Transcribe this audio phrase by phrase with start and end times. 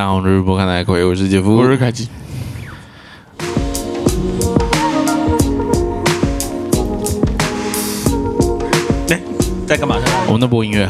[0.00, 2.08] 大家好，我是波看来鬼，我是杰夫，我是凯基。
[9.10, 9.20] 哎，
[9.66, 10.04] 在干嘛呢？
[10.26, 10.88] 我们在播音乐，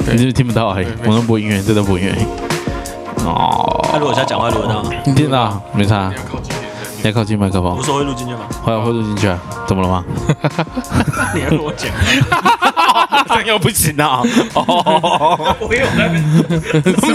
[0.00, 0.74] 你是不是听不到？
[0.74, 2.14] 嘿，我们在播音乐，这在播音乐。
[3.24, 4.84] 哦，那如果在讲话录得到？
[5.06, 5.58] 你听到？
[5.72, 6.12] 没差。
[7.04, 8.40] 你要靠近麦克风无，所谓录进去吗？
[8.62, 9.38] 会会录进去啊？
[9.68, 10.02] 怎么了吗？
[11.36, 11.90] 你要跟我讲，
[13.28, 14.22] 这样又不行啊！
[14.54, 16.08] 哦，我有那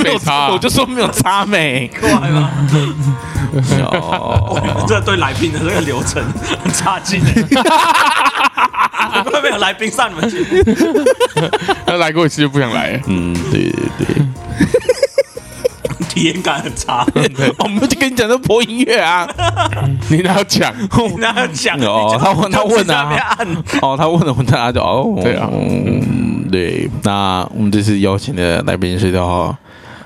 [0.03, 1.89] 没差啊我就说没有差没。
[1.99, 2.51] 快吗？
[3.91, 6.23] 哦，这对来宾的这个流程
[6.63, 7.33] 很差劲哎。
[9.11, 10.45] 难怪没有来宾上你们节目，
[11.87, 13.01] 他来过一次就不想来。
[13.07, 14.23] 嗯，对对对，
[16.09, 17.05] 体验感很差。
[17.59, 19.25] 我们就跟你讲这播音乐啊。
[20.09, 20.73] 你哪有讲？
[21.19, 23.37] 哪有讲哦他问他问啊
[23.81, 26.89] 哦，他问了问他就哦，对啊嗯，对。
[27.03, 29.55] 那我们这次邀请的来宾是叫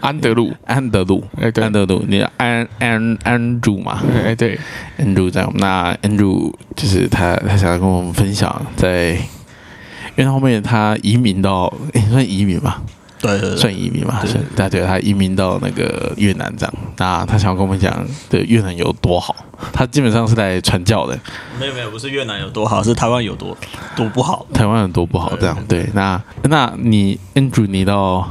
[0.02, 0.54] 安德鲁。
[0.66, 4.60] 安德鲁，安德鲁，你安安安主嘛，哎，对，
[4.98, 5.50] 安主这样。
[5.56, 9.12] 那安主就是他，他想要跟我们分享在，
[10.16, 12.82] 因为后面他移民到，诶，算移民吧，
[13.24, 16.74] 对对算移民嘛，算对对，他移民到那个越南这样。
[16.98, 19.36] 那他想要跟我们讲，对越南有多好，
[19.72, 21.18] 他基本上是来传教的。
[21.60, 23.58] 没有没有，不是越南有多好，是台湾有多
[23.96, 24.46] 多不好。
[24.54, 25.90] 台湾有多不好，这样对。
[25.94, 28.30] 那那你 Andrew 你到，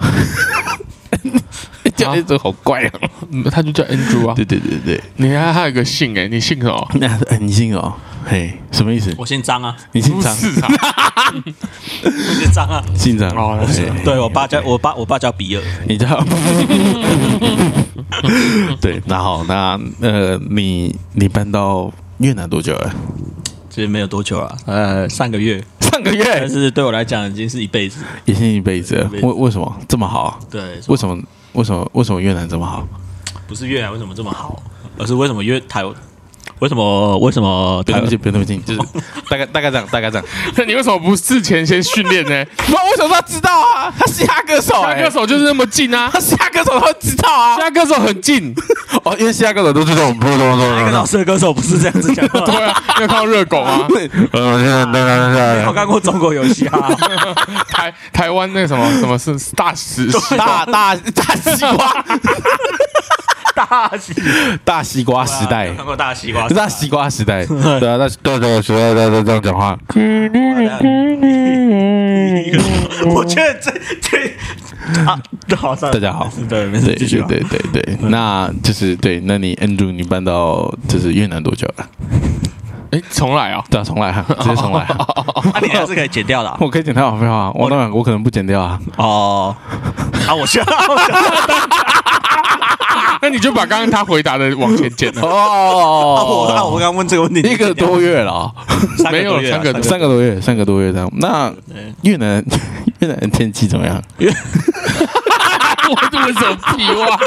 [1.97, 2.93] 叫 Andrew 好怪啊！
[3.31, 4.35] 嗯他就叫 Andrew 啊。
[4.35, 6.89] 对对对对，你看他有个姓哎，你姓什么？
[7.01, 7.93] 那 呃你姓哦，
[8.25, 9.15] 嘿，什么意思？
[9.19, 10.69] 我姓张啊，你姓张，是啊。
[12.05, 12.83] 我姓张啊。
[12.95, 15.63] 姓张哦那是嘿对我爸叫我爸，我爸叫比尔。
[15.87, 16.07] 你叫。
[18.81, 22.95] 对，那好，那呃，你你搬到越南多久了？
[23.69, 28.05] 其实没有多久啊，呃，上个月，上个但月，是对我来讲已经是一辈子。
[28.27, 29.11] 也是一辈子了。
[29.23, 30.39] 为为什么这么好啊？
[30.51, 31.19] 对，为什么
[31.55, 32.87] 为什么为什么越南这么好？
[33.49, 34.63] 不是越南为什么这么好，
[34.99, 35.83] 而是为什么越台
[36.59, 38.81] 为什么为什么对不用那么近，不用那么近，就是
[39.29, 40.27] 大概大概这样，大概这样。
[40.57, 42.45] 那你为什么不事前先训练呢？
[42.67, 43.93] 不，为什么他知道啊？
[43.99, 47.57] 他嘻哈歌手、他欸，歌手就是那么近啊，他嘻哈歌手，他会知道啊。
[47.57, 48.55] 嘻哈歌手很近。
[49.05, 52.41] 哦，因为嘻哈歌手都是这种不不不那个老师的歌手不是这样子讲话。
[52.41, 53.89] 对啊，你有看到热狗吗？
[54.33, 56.79] 呃，现在那那没有看过中国游戏啊，
[57.69, 60.07] 台台湾那个什么什么是大石？
[60.37, 62.05] 大大大西瓜，
[63.55, 64.15] 大西
[64.65, 69.79] 大西瓜时代，看过大西瓜，大西瓜时代，对啊，那对对时代，对对这样讲话，
[73.15, 73.71] 我觉得这
[74.01, 74.19] 这
[75.07, 75.21] 啊，
[75.57, 77.23] 好，大家好对，没事，对继续。
[77.29, 81.87] 对对对对，那就是对，那你 Andrew 你搬到就是越南多久了？
[82.91, 83.65] 哎，重来啊！
[83.71, 84.95] 对啊，重来哈，直接重来哈，
[85.55, 89.57] 啊，你还是可以剪掉的啊我可以剪掉废话，我当然我可能不剪掉啊，哦。
[90.29, 90.65] 啊，我需要，
[93.23, 95.23] 那 你就把刚刚他回答的往前剪了。
[95.23, 98.53] 哦我啊，我哦，刚刚问这个问题，一个多月了
[99.11, 101.11] 没有三个三个多月，三个多月这样。
[101.19, 101.53] 那
[102.03, 102.45] 越南
[102.99, 104.03] 越南天气怎么样？
[105.89, 107.19] 我这么屁话？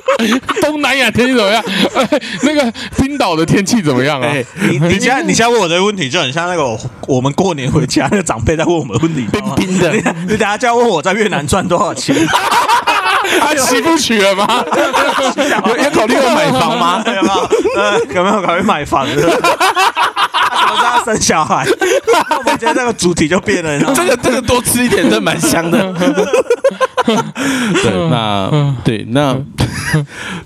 [0.62, 1.64] 东南亚天气怎么样？
[1.96, 2.08] 哎，
[2.44, 4.34] 那个冰岛的天气怎么样啊？
[4.70, 12.16] 你你现在你现在问我这个问题，就很像那个我我们过年回家那个长辈在问我们问题，冰冰的你你等下就要问我在越南赚多少钱，
[13.40, 14.48] 他娶不娶了吗？
[15.68, 17.04] 有有考虑过买房吗？
[17.06, 17.50] 有 没有？
[17.82, 19.22] 呃，有没有考虑买房的？
[20.50, 21.66] 什么时候要生小孩？
[21.66, 25.94] 我们今天这个主题就变了，你知道吗这个这个多吃一点，真的蛮香的。
[27.06, 29.36] 对，那对那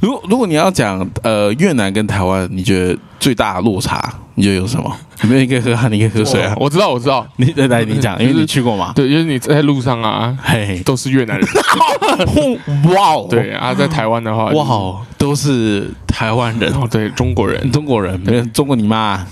[0.02, 4.94] 如果如果你要讲呃越南跟台湾，你觉得最大的落差，你觉得有什么？
[5.24, 6.54] 有没有一个喝汗，你可以喝水啊？
[6.58, 7.26] 我知道，我知道。
[7.38, 8.92] 你来你讲，因为你去过嘛。
[8.96, 11.48] 对，就是你在路上啊，嘿嘿，都是越南人。
[12.94, 17.70] 哇哦，对啊，在台湾的话，哇哦，都是台湾人，哦，对，中国人。
[17.72, 19.26] 中国人，没有中国你妈，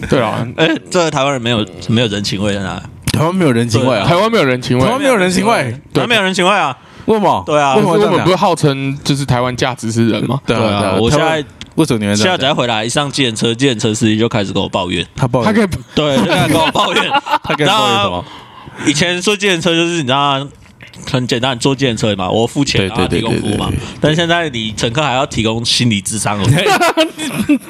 [0.08, 2.82] 对啊，哎，这个台湾人没有没有人情味在哪？
[3.12, 4.90] 台湾没有人情味啊台，湾没有人情味台。
[4.90, 5.52] 湾没有人情味，
[5.94, 6.76] 台湾没有人情味啊！
[7.06, 7.42] 为什么？
[7.46, 8.36] 对啊为什么我们不是？
[8.36, 10.38] 号称就是台湾价值是人吗？
[10.46, 11.42] 对啊，我现在
[11.76, 12.38] 为什么你会这现在样讲？
[12.40, 17.04] 只要回来一上计程车，计程车司机就开始跟我抱怨，他抱怨他可以对，就开始跟我抱怨。
[17.42, 18.24] 他跟抱怨什么？
[18.86, 20.46] 以前坐计程车就是你知道
[21.10, 23.70] 很简单，坐计程车嘛，我付钱对然提供服务嘛。
[24.00, 26.44] 但是现在你乘客还要提供心理智商哦。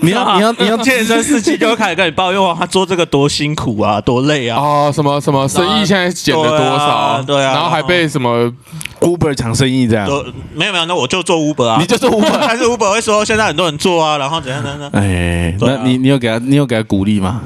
[0.00, 4.58] 你要 你要你要计程车司机就会开始跟你抱怨哇，他做这个多辛苦啊，多累啊。
[4.58, 7.23] 哦，什么什么生意现在减了多少？
[7.26, 8.52] 对啊然后还被什么
[9.00, 10.25] Uber 抢生意这样，都
[10.55, 12.38] 没有没有，那我就做 Uber 啊，你就是 Uber。
[12.40, 14.90] 但是 Uber 会说现在很多人做啊，然后怎样怎样。
[14.93, 17.43] 哎，啊那你你有给他你有给他鼓励吗？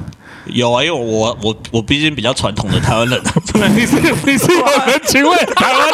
[0.53, 3.21] 有啊，因为我我我毕竟比较传统的台湾人，
[3.75, 5.89] 你是你是有人情味的台湾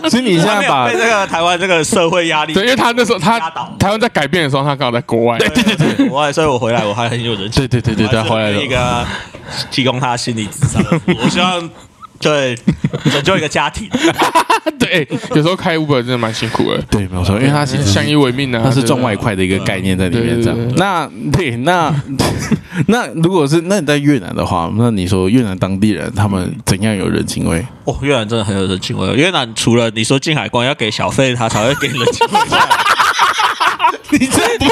[0.00, 3.38] 人， 所以你现在把被这个台湾这个社会压力对，因为他那时候他
[3.78, 5.38] 台湾在改变的时候，他刚好在国外。
[5.38, 7.66] 对对对，国外，所以我回来我还很有人情。
[7.66, 9.06] 对对对对对回来了一个
[9.70, 10.82] 提供他心理智商。
[11.22, 11.70] 我希望
[12.20, 12.58] 对
[13.10, 13.88] 拯救一个家庭。
[14.78, 20.58] 对，有时候开 Uber 真的蛮辛苦的，对，没有错，因为它其实相依为命啊，他是赚外快的一个概念在里面，这样。
[20.76, 21.94] 那对，那
[22.88, 27.64] 那如果是那你在越南的话，那你说越南当地人他们怎样有人情味？
[27.84, 29.14] 哦，越南真的很有人情味。
[29.14, 32.40] 越南除了你说进海关要给小费，他才会给人情味。
[34.10, 34.70] 你这不是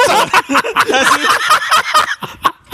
[0.89, 1.09] 但是，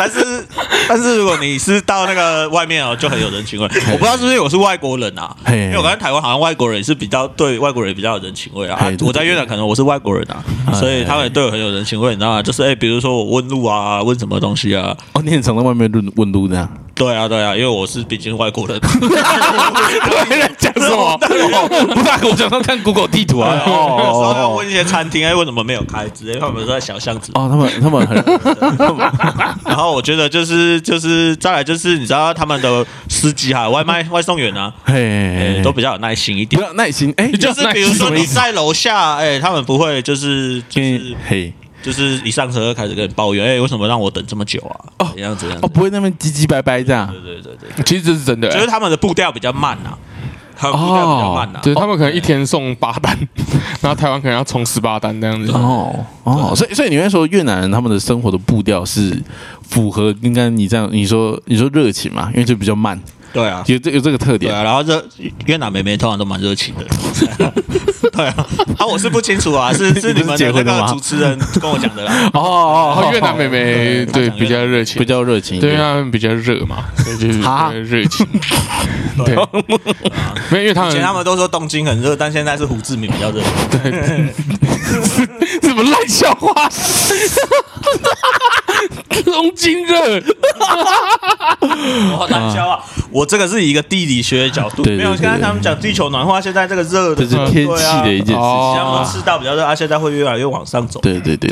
[0.01, 0.47] 但是，
[0.89, 3.65] 但是，如果你是到那个外面哦，就很有人情味。
[3.93, 8.79] 我不知道是不是我是外国人啊，因为我感觉台湾好像外国人也是比较对外国人比较有人情味啊。
[8.79, 12.41] 啊我在越南可能我是外国人啊，所以他们也对我很有人情味，你知道吗？
[12.41, 16.67] 就是哎，比如说我问路啊，问什么东西啊，哦，你很常在外面问问路这样。
[17.01, 18.79] 对啊，对啊，因为我是毕竟外国人。
[20.59, 21.17] 讲什么？
[21.17, 23.55] 不是啊，我想要看 Google 地图啊。
[23.55, 27.31] 有时候要哦问一些餐厅，哎，为什么没有开直接，他们都在小巷子。
[27.33, 28.15] 哦，他们他们很
[29.65, 36.67] 然后我觉得就是就是再来就是你知道他们的司机还有外卖外送员啊，嘿哎，都比较有耐心一点比。
[36.67, 37.11] 较耐心。
[37.17, 41.51] 哎，就是比如说你在楼下，哎，他们不会就是就是嘿
[41.81, 44.75] 就是一上车就开始跟你抱怨，哎，为什么让我等这么久啊？
[44.99, 45.67] 哦怎样怎样哦，？
[45.67, 47.11] 不会那么唧唧掰掰这样。
[47.11, 49.97] 对对对对，其实这是真的、就是他们的步调比较慢呐，
[50.55, 51.59] 他们步调比较慢呐。
[51.63, 53.17] 就是他们可能一天送八单，
[53.81, 55.51] 然后台湾可能要冲十八单这样子。
[55.53, 59.19] 哦哦，所以所以你会说越南人他们的生活的步调是
[59.67, 62.99] 符合应该你这样你说你说热情嘛，因为就比较慢，
[63.33, 64.51] 对啊，有这有这个特点。
[64.51, 65.03] 对啊，然后这
[65.45, 66.85] 越南妹妹通常都蛮热情的。
[68.11, 72.13] 对啊，啊，我是不清楚啊，是 是你们的那个主持人跟我讲的啦。
[72.33, 75.87] 哦哦越南妹妹对比较热情比，较热情对，因为点。
[75.87, 77.39] 他们比较热嘛，所以就是
[77.83, 78.25] 热情。
[79.25, 79.35] 对，
[80.49, 83.41] 没有因为他们以前他们都说东京很热，但现在是胡志明比较热。
[83.69, 83.91] 对
[85.61, 86.69] 什么烂笑话？
[89.23, 90.21] 东京热，
[91.59, 92.79] 我难消啊！
[93.11, 98.83] 我这个是以一个地理学的角度，没有刚才他们讲地球暖化，现在这个热的这是天气的一件事哦情。
[98.83, 100.99] 他们赤道比较热，啊，现在会越来越往上走。
[101.01, 101.49] 对对对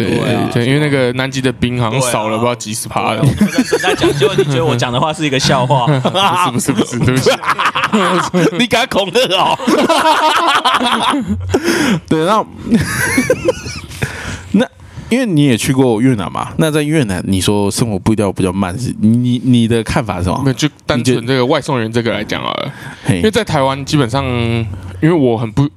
[0.54, 3.24] 对因为那个南极的冰好像少了不知道几十趴了。
[3.82, 5.86] 在讲，结果你觉得我讲的话是一个笑话？
[6.52, 7.32] 不是不是不是，对不起，
[8.58, 9.58] 你敢恐吓哦？
[12.08, 12.46] 对，那那
[15.10, 20.42] 因为你也去过越南嘛，那在越南你说生活步调比较慢，是你你的看法是什么？
[20.44, 20.50] 没？
[20.50, 22.54] 有就单纯这个外送员这个来讲啊，
[23.04, 23.18] 嘿。
[23.18, 24.24] 因为在台湾基本上，
[25.02, 25.68] 因为我很不，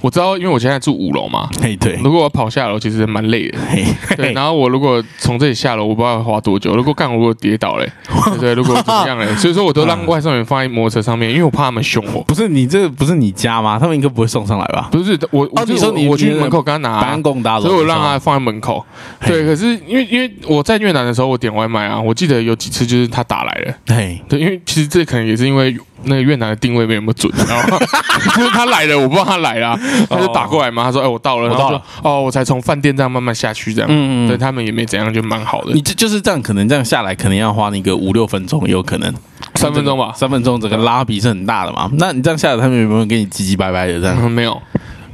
[0.00, 3.58] 我知道，因为我现在住五楼嘛，嘿对，如果我跑下楼，其实蛮累的。
[3.68, 3.84] 嘿
[4.16, 6.74] 对，然后我如果从这里下楼，我不知道要花多久。
[6.76, 7.90] 如果干我如果跌倒嘞，
[8.38, 12.22] 对对，如果怎么样嘞，所以说我都让外送员放在摩托车上面，因为我怕他们凶我。
[12.22, 13.78] 不是你这个不是你家吗？
[13.78, 14.88] 他们应该不会送上来吧？
[14.92, 18.84] 不是我，我就你说你我去门口跟他拿办，公大楼，所以我让他放在门口。
[19.26, 23.74] 对，可是因为因为我在越南的时候，我点外卖啊，我记得有几次就是他打来了。
[23.88, 27.78] 嘿对，因为其实这可能也是因为那个越南的定位没有那么准，你知道吗？
[28.36, 29.65] 就是他来了，我不知道他来了，
[30.10, 33.88] 他就打过来嘛，他说：“哎，我到了。”我到了然后就哦，我才从饭店这样慢慢下去，这样。
[33.90, 35.80] 嗯嗯对他们也没怎样，就蛮好的你。
[35.80, 39.12] 这就是这样，可能这样下来，可能要花你个五六分钟，有可能
[39.54, 41.90] 三分钟吧，三分钟，整个拉比是很大的嘛。
[41.94, 44.16] 那你这样下来，他们有没有给你唧唧歪歪的这样？
[44.20, 44.60] 嗯，没有。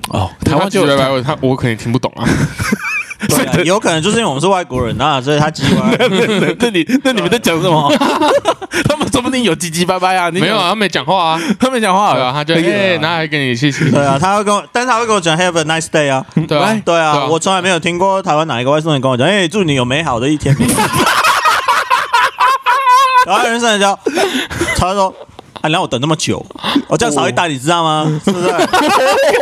[0.09, 2.25] 哦，台湾就他拜拜，他我肯定听不懂啊。
[3.29, 5.97] 对啊，有可能就是因为我们是外国人啊，所以他叽歪。
[6.59, 7.93] 那你那你们在讲什么？
[8.89, 11.41] 他们说不定有唧唧掰掰啊，你没有啊，，他没讲话啊。
[11.61, 12.59] 他没讲话对啊，他就哎
[12.95, 13.91] 哎，拿来给你谢谢。
[13.91, 16.25] 对啊，他会跟我，但是他会跟我讲 Have a nice day 啊。
[16.49, 20.55] 对啊，对啊，啊我从来没有听过台湾哪一个外送员跟我讲，哎，祝你有美好的一天。
[23.25, 23.99] 然后有人上来就，
[24.79, 25.15] 他说。
[25.61, 26.45] 啊，你让我等那么久，
[26.89, 28.21] 我这样少一单，你知道吗？
[28.25, 28.49] 是不是？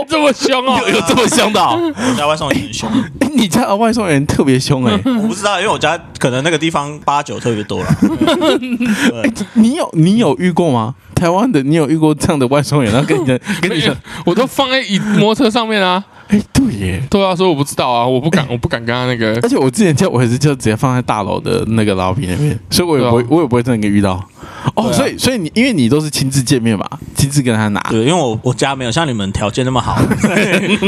[0.08, 1.78] 这么凶哦有有这么凶的哦？
[1.96, 2.90] 我家外送员很凶，
[3.20, 7.86] 哎你家的外送员特别凶哎，我不知道，因为我家可能那个地方八九特别多了。
[8.00, 10.94] 对， 你有你有遇过吗？
[11.14, 16.02] 台湾的你有遇过这样的外送员，然后跟你的 跟你讲，我都放在椅摩托车上面啊。
[16.28, 17.02] 哎，对耶。
[17.10, 19.48] 对啊，所以我不知道啊，我不敢， 我不敢跟他那个而。
[19.48, 24.22] 且我之前叫我也是就直接放在大楼的那个老皮那边，所以我也不会，我也不会真的遇到。
[24.74, 30.00] 哦，啊所以所以你因为你都是亲自见面嘛，亲自跟他拿，对，因为我我家没有像你们条件那么好，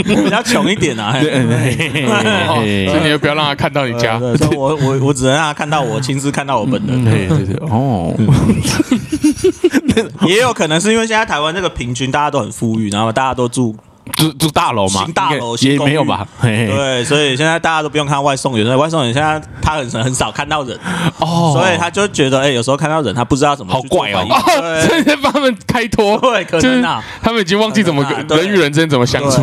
[0.05, 1.13] 比较穷一点啊。
[1.21, 2.07] 对对
[2.49, 4.19] 哦对所以你也不要让他看到你家。
[4.19, 7.05] 所以我我我只能让他看到我，亲自看到我本人。
[7.05, 8.15] 对对对，哦，
[10.27, 13.75] 也有可能是因为现在台湾这个平均大家都很富裕，然后大家都住
[14.13, 16.27] 住住大楼嘛，新大楼也没有吧？
[16.41, 20.79] 嘿嘿对，所以现在大家都不用看外送员，外送员现在他很很少看到人，
[21.19, 27.03] 哦所以他就觉得，哎，有时候看到人他不知道怎么好怪哦反应 哦，所以帮他们开脱，对，可就是能啊。
[27.23, 29.43] 他们已经忘记怎么人与人之间怎么相处。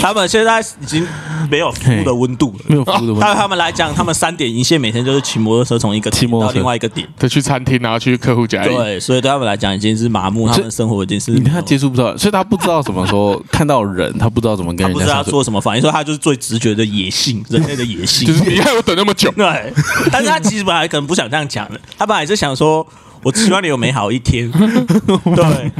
[0.00, 1.06] 他们现在已经
[1.50, 2.64] 没有服务的温度了。
[2.68, 3.34] 没有服务的问对题。
[3.34, 7.06] 他们来讲，他们三点一线，每天就是骑摩托车从一个骑摩托车另外一个点。
[7.18, 8.74] 就去餐厅，然后去客户家里。
[8.74, 15.30] 对，所以对他们来讲已经是麻木，他们生活已经是你看他接触不到，所以他不知道怎么说 看到人，他不知道怎么跟他不知道要人家相处。
[15.30, 18.26] 做什么反应，说他就是最直觉的野性，人类的野性。
[18.28, 19.72] 就是你害我等那么久， 对，
[20.10, 22.86] 但是他其实本来可能不想这样讲的，他本来是想说，
[23.22, 24.50] 我希望你有美好一天。
[24.52, 25.72] 对，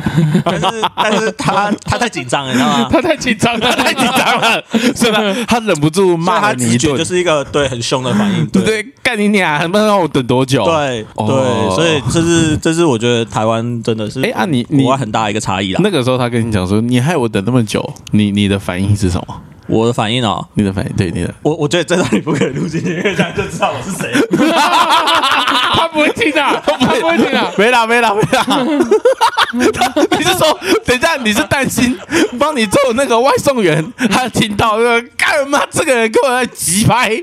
[0.44, 0.66] 但是
[0.96, 2.88] 但是他他太紧张了，你知道吗？
[2.92, 4.62] 他太紧张了，太紧张了。
[4.94, 5.20] 是吧？
[5.46, 8.84] 他忍不住骂你一顿就，是一个对很凶的反应，对不对？
[9.02, 9.70] 干你娘！
[9.70, 10.64] 不能让我等多久？
[10.64, 15.80] 对哦对，所以这是这是我觉得台湾真的是哎啊你你国外很大一个差异啦。
[15.82, 19.42] 那个时候他跟你讲说，你害我等那么久，你你的反应是什么？
[19.68, 24.12] 我的反应哦，你的反应对你的我我觉得这段你不可以录进去，因为这样就知道我是谁。
[25.72, 27.52] 他不会听啊，他不会听啊。
[27.56, 28.44] 没啦没啦没啦。
[29.52, 31.96] 你是说，等一下你是担心
[32.38, 37.22] 帮你做那个外送员，他听到说干嘛这个人跟我在急拍？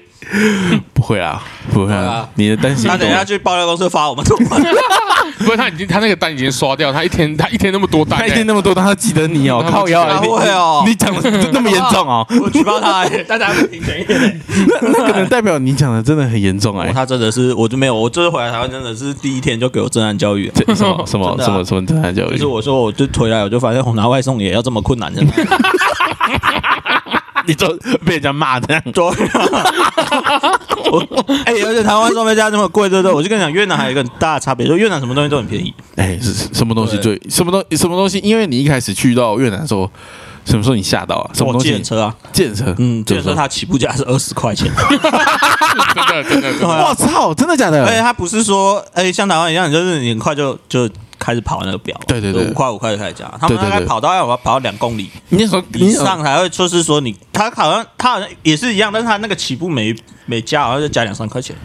[0.94, 2.91] 不会啊，不会啊你的担心多。
[2.91, 4.62] 他等一下去爆料公司发我们怎么办？
[5.39, 14.05] 不是他已经他那个单已经刷掉，他一天他一天那么多单他一欸，天那么多，他记得你哦，靠腰啊，他你会哦你讲的那么严重哦， 我举报他，大家会听谁？
[14.81, 16.91] 那那可能代表你讲的真的很严重哎。
[16.93, 20.51] 他真的是，我就没有，我就是回来台湾，真的是第一天就给我震撼教育。
[20.55, 22.45] 这什么 什么真的啊什么什么震撼教育就是？
[22.45, 25.34] 我说，我就回来，我就发现我拿外送也要这么困难，真的。
[27.48, 27.68] 你就
[28.06, 29.06] 被人家骂这样，对
[31.46, 33.14] 哎，而且台湾装备价这么贵，对不对？
[33.14, 35.74] 我就跟你讲，越南还有一个很大的差别，就越南什么东西都很便宜。
[35.96, 38.20] 哎，是是什么东西最什么东什么东西？
[38.20, 39.90] 因为你一开始去到越南的时候，
[40.46, 41.30] 什么时候你吓到啊？
[41.34, 41.82] 什么我东西？
[41.84, 45.02] 车啊，建车，嗯，计程车它起步价是二十块钱，真
[46.08, 46.68] 的真的。
[46.68, 47.84] 我操，真的假的？
[47.86, 50.88] 而且它不是说，哎，像台湾一样，就是你很快就就
[51.25, 52.46] 开始跑那个表，对对对。
[52.46, 55.10] 五块五块就开始加，他们大概跑到要跑到两公里。
[55.29, 59.96] 你那时候以上才会，就是说你他好像他好像也是一样，但是他那个起步每
[60.27, 61.55] 每加好像就加两三块钱，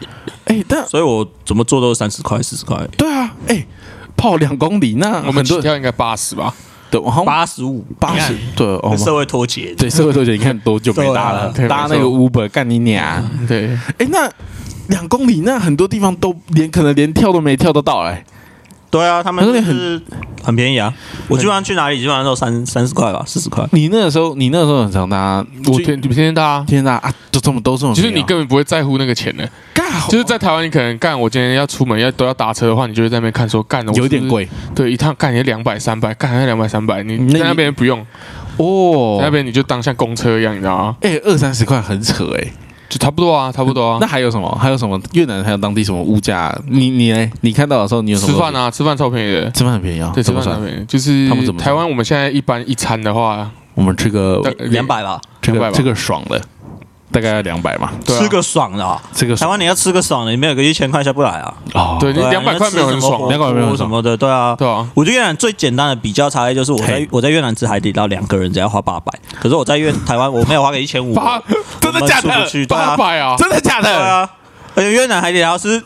[0.46, 3.66] 哎，但所以我怎么做都是三十块四十块，对啊，哎，
[4.16, 6.54] 跑两公里，那我们跳应该八十吧？
[6.90, 7.84] 对，好像八十五。
[8.00, 10.32] 八十，对哦，社会脱节，对社会脱节？
[10.32, 11.52] 你看多久没搭了？
[11.68, 13.22] 搭那个 Uber 干你娘！
[13.46, 14.28] 对，哎，那
[14.88, 18.24] 两公里，那很多地方都连可能连跳都没跳得到哎。
[18.90, 20.00] 对啊，他们就是
[20.42, 20.92] 很便宜啊，
[21.28, 23.64] 我基本上去哪里基本上都三三十块吧，四十块。
[23.72, 29.48] 你那个时候，你那个时候很常搭，我天天天搭，天天搭啊，都这么都这么便宜啊，其实你根本不会在乎那个钱的。
[29.72, 38.04] 干就是在台湾，你可能干，我今天要出门要都要打车的话，你就会在那边看说干，有点，贵对，一趟干也两百三百，干还两百三百，你那在那边不用，
[38.56, 40.96] 哦在那边你就当像公车一样，你知道吗？
[41.02, 42.52] 哎，二三十块很扯哎。
[42.90, 44.06] 就差不多啊，差不多啊那。
[44.06, 44.50] 还有什么？
[44.60, 45.00] 还有什么？
[45.12, 46.54] 越南还有当地什么物价？
[46.66, 47.30] 你你呢？
[47.40, 48.32] 你看到的时候，你有什么？
[48.32, 48.52] 吃饭？
[48.52, 50.10] 啊，吃饭超便宜的，吃饭很便宜啊？
[50.12, 50.32] 对，吃？
[50.32, 50.84] 饭很便宜。
[50.86, 56.42] 就是他们怎么台湾我们现在一般一餐的话，我们吃个两百吧，这200吧个这个爽的，
[57.12, 57.90] 大概要两百嘛。
[58.04, 58.20] 对啊。
[58.20, 59.00] 吃个爽的啊。
[59.12, 59.46] 这个爽。
[59.46, 61.54] 台湾你要吃个爽的，你没有个一千块下不来啊。
[61.74, 63.22] 哦，对，你对啊两百块没有很爽。
[63.22, 63.88] 啊，两百块没有很爽。
[63.88, 64.54] 什么的，对啊。
[64.56, 67.08] 对啊，我觉得越南最简单的比较差异就是我在嘿。
[67.10, 71.42] 我在越南吃海底捞两个人只要花八百，可是我在越台湾我没有花个一千五，八
[71.80, 72.28] 真的假的？
[72.28, 73.98] 我们出不去对啊，八百啊，真的假对的？
[73.98, 74.30] 啊，
[74.74, 75.82] 而且越南海底捞是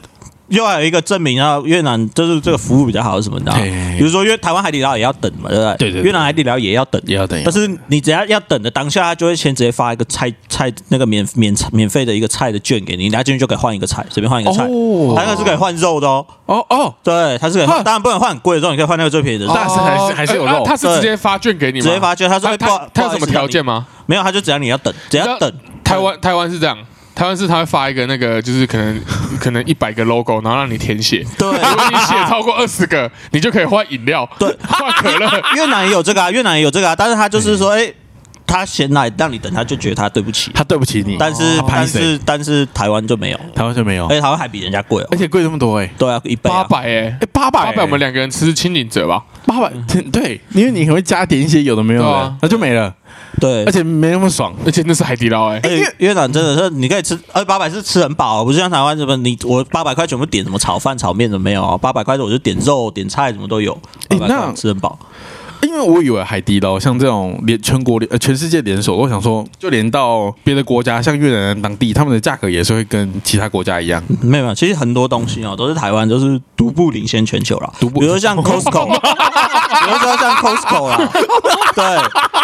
[0.55, 3.39] 又还有一个证明啊，越南就是这个服务比较好是什么？
[3.39, 5.77] 你知道吗嘿嘿嘿比如说越台湾海底捞也要等嘛，对不对？
[5.77, 14.65] 对对对越南海底捞也要等，也要等但是你只要要等的当下，他就会先直接发一个菜菜那个免免免费的一个菜的券给你，你拿进去就可以换一个菜，随便换一个菜。
[14.65, 21.85] 哦它那个是可以换肉的哦，哦哦，对，它是可以换，当然不能换很贵的肉，你可以换那个最便宜的肉，但是还是还是有肉呃他是直接发券给你吗？
[21.85, 22.29] 直接发券。
[22.29, 23.65] 他说他有什么条件？
[23.65, 23.87] 吗？
[24.07, 25.51] 没有，他就只要你要等，只要等。
[25.83, 26.77] 台湾台湾是这样，
[27.14, 29.00] 台湾是他会发一个那个，就是可能
[29.40, 31.25] 可能一百个 logo，然后让你填写。
[31.38, 31.49] 对。
[31.49, 35.30] 如果你写超过二十个，你就可以换饮料，对，换可乐。
[35.54, 37.92] 越南也有这个啊，越南也有这个啊，但是他就是说，哎，
[38.47, 40.50] 他先来让你等，他就觉得他对不起。
[40.52, 44.06] 他对不起你，但是但是但是台湾就没有，台湾就没有。
[44.06, 45.09] 而，且台湾还比人家贵哦。
[45.12, 45.16] 而。
[45.16, 47.66] 且贵这么多哎，对啊，一八百哎，哎八百。
[47.66, 49.23] 八百我们两个人吃是清零者吧？
[49.47, 49.71] 八百，
[50.11, 52.94] 对，因为你会加点一些有的没有的那就没了，
[53.41, 54.55] 对而，且没那么爽。
[54.64, 63.76] 而且那是海底捞哎，而且越南真的是你可以吃，而八百是吃很饱哦，不是像台湾什么你我八百块全部点什么炒饭、炒面都没有哦，八百块我就点肉、点菜什么都有，
[64.09, 64.99] 哎八百块吃很饱。
[65.63, 74.03] 因为我以为海底捞像这种连全国连呃全世界连锁，我想说就连到别的国家，像越南当地，他们的价格也是会跟其他国家一样。
[74.21, 77.73] 没有，没有，其实很多东西哦，都是台湾就是独步领先全球了。
[77.81, 81.11] 独步比如说像 Costco，比如说像 Costco 啦，
[81.75, 81.85] 对，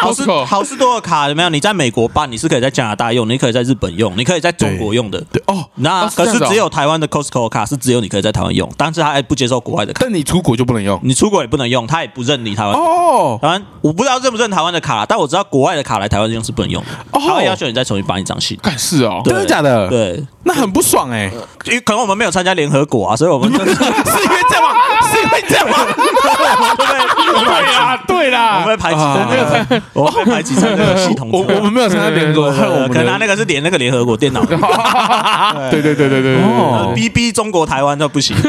[0.00, 1.50] 好事 Costco 好事多的卡有没有？
[1.50, 5.20] 你在美国办，你是可以在加拿大用，你可以在日本用，你可以在中国用的。
[5.32, 12.72] 对哦，那可是只有台湾的 Costco 卡是只有你可以在台湾用，但是它还不接受国外的卡，但你出国就不能用你出国也不能用，它也不认你台湾。
[12.72, 12.99] 哦。
[13.40, 17.20] 台湾我不知道认不认台湾的卡啦，但我知道国外的卡来台湾用是不能用的，哦。
[17.26, 18.56] 他会要求你再重新办一张新。
[18.62, 19.32] 干是哦，对。
[19.32, 21.30] 真的假的？，对，那很不爽哎、
[21.66, 24.70] 因为可能我们没有参加联合国啊，所以我们就是 是因为这样吗？
[25.12, 25.74] 是因为这样吗？
[28.06, 29.26] 对啦，对我啦们，被排挤啊。
[29.30, 31.30] 在那个，我们被排挤在那个系统。
[31.32, 31.56] 我中。
[31.56, 34.44] 我们没有参加联合国，害我们可能他的那个是连那个联合国电脑。
[34.44, 34.56] 的
[35.70, 36.36] 对对对对对对。
[36.36, 36.42] 对。
[36.44, 36.92] 哦。
[36.94, 38.36] 逼逼中国台湾都不行。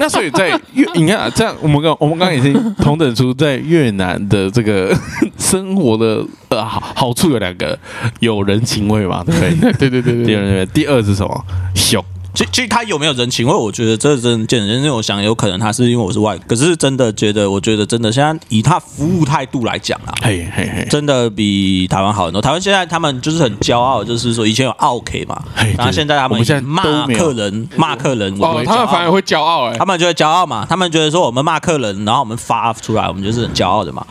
[0.00, 4.92] 那所以在越，你看啊这样，我们刚我们刚刚已经同等出在越南的这个
[5.38, 7.78] 生活的呃好好处有两个，
[8.20, 9.72] 有人情味嘛，对不对？
[9.78, 11.44] 对对对对对，第二，第二是什么？
[11.74, 12.02] 凶。
[12.34, 14.90] 其其实他有没有人情味，我觉得这真的见仁见智。
[14.90, 22.40] 我想有可能他是因为我是外，可是真的觉得，我觉得真的现在以他服务态度来讲啊，嘿嘿嘿，真的比台湾好很多。
[22.40, 34.06] 台湾现在他们就是很骄傲，就是说以前有 OK 嘛嘿，然后现在他们现在骂客人，骂客人，我哦们，他们反而会骄傲哎他，们就会骄傲嘛，他们觉得说我们骂客人，然后我们发出来，我们就是很骄傲的嘛。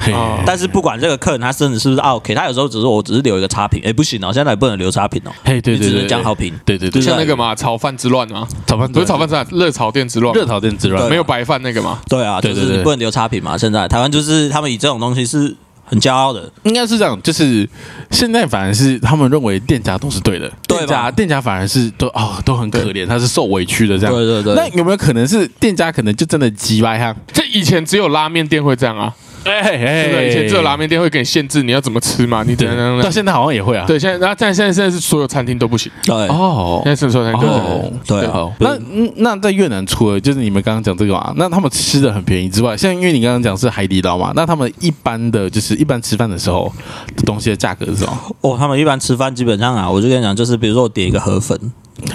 [0.46, 6.54] 但是不管这个客人他甚至是不是 OK，他有时候只是我只是留一个差评，哎，不行哦，现在也不能留差评哦，嘿，对对对，你只能讲好评。
[6.66, 11.02] 对对对，像那个嘛，炒饭之乱吗，炒饭不是炒饭之乱，热炒店之乱，热炒店之乱。
[11.04, 13.58] 对，没有白饭那个嘛，对啊，就是不能留差评嘛。
[13.58, 17.68] 现在台湾就是他们以这种东西是很骄傲的，应该是这样，就是
[18.12, 20.86] 现在反而是他们认为店家都是对的，对吧？
[20.86, 24.14] 店家店家反而是都哦都很可怜，他是受委屈的这样。
[24.14, 24.54] 对对对。
[24.56, 27.16] 那有没有可能是店家可能就真的急掰哈？
[27.34, 30.30] 这以前只有拉面店会这样啊，哎对不对？
[30.30, 33.04] 以前只有拉面店会给你限制你要怎么吃嘛，你对怎样怎样怎样。
[33.04, 33.86] 到现在好像也会啊。
[33.88, 37.74] 对，现在然后但现在现在是所有餐厅都不行，对哦现在是所有餐厅都不行。
[37.74, 46.72] 哦，对啊哦那嗯那在越南除了就是你们刚刚讲这个嘛，那他们吃的很便宜之外，像因为你刚刚讲是海底捞嘛，那他们一般的就是一般吃饭的时候
[47.16, 48.18] 的东西的价格是什么？
[48.42, 51.60] 哦，他们一般吃饭基本上啊，我就跟你讲，就是比如说我点一个河粉。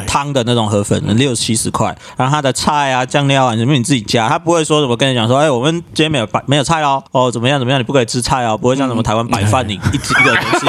[0.06, 10.66] 汤的那种河粉，六七十块，然后它的菜啊、酱料啊，什么你自己加，他不会说什么跟你讲说，哎，我们今天没有白没有菜哦，哦怎么样怎么样，你不可以吃菜哦，不会像什么台湾白饭，你一直一个东西，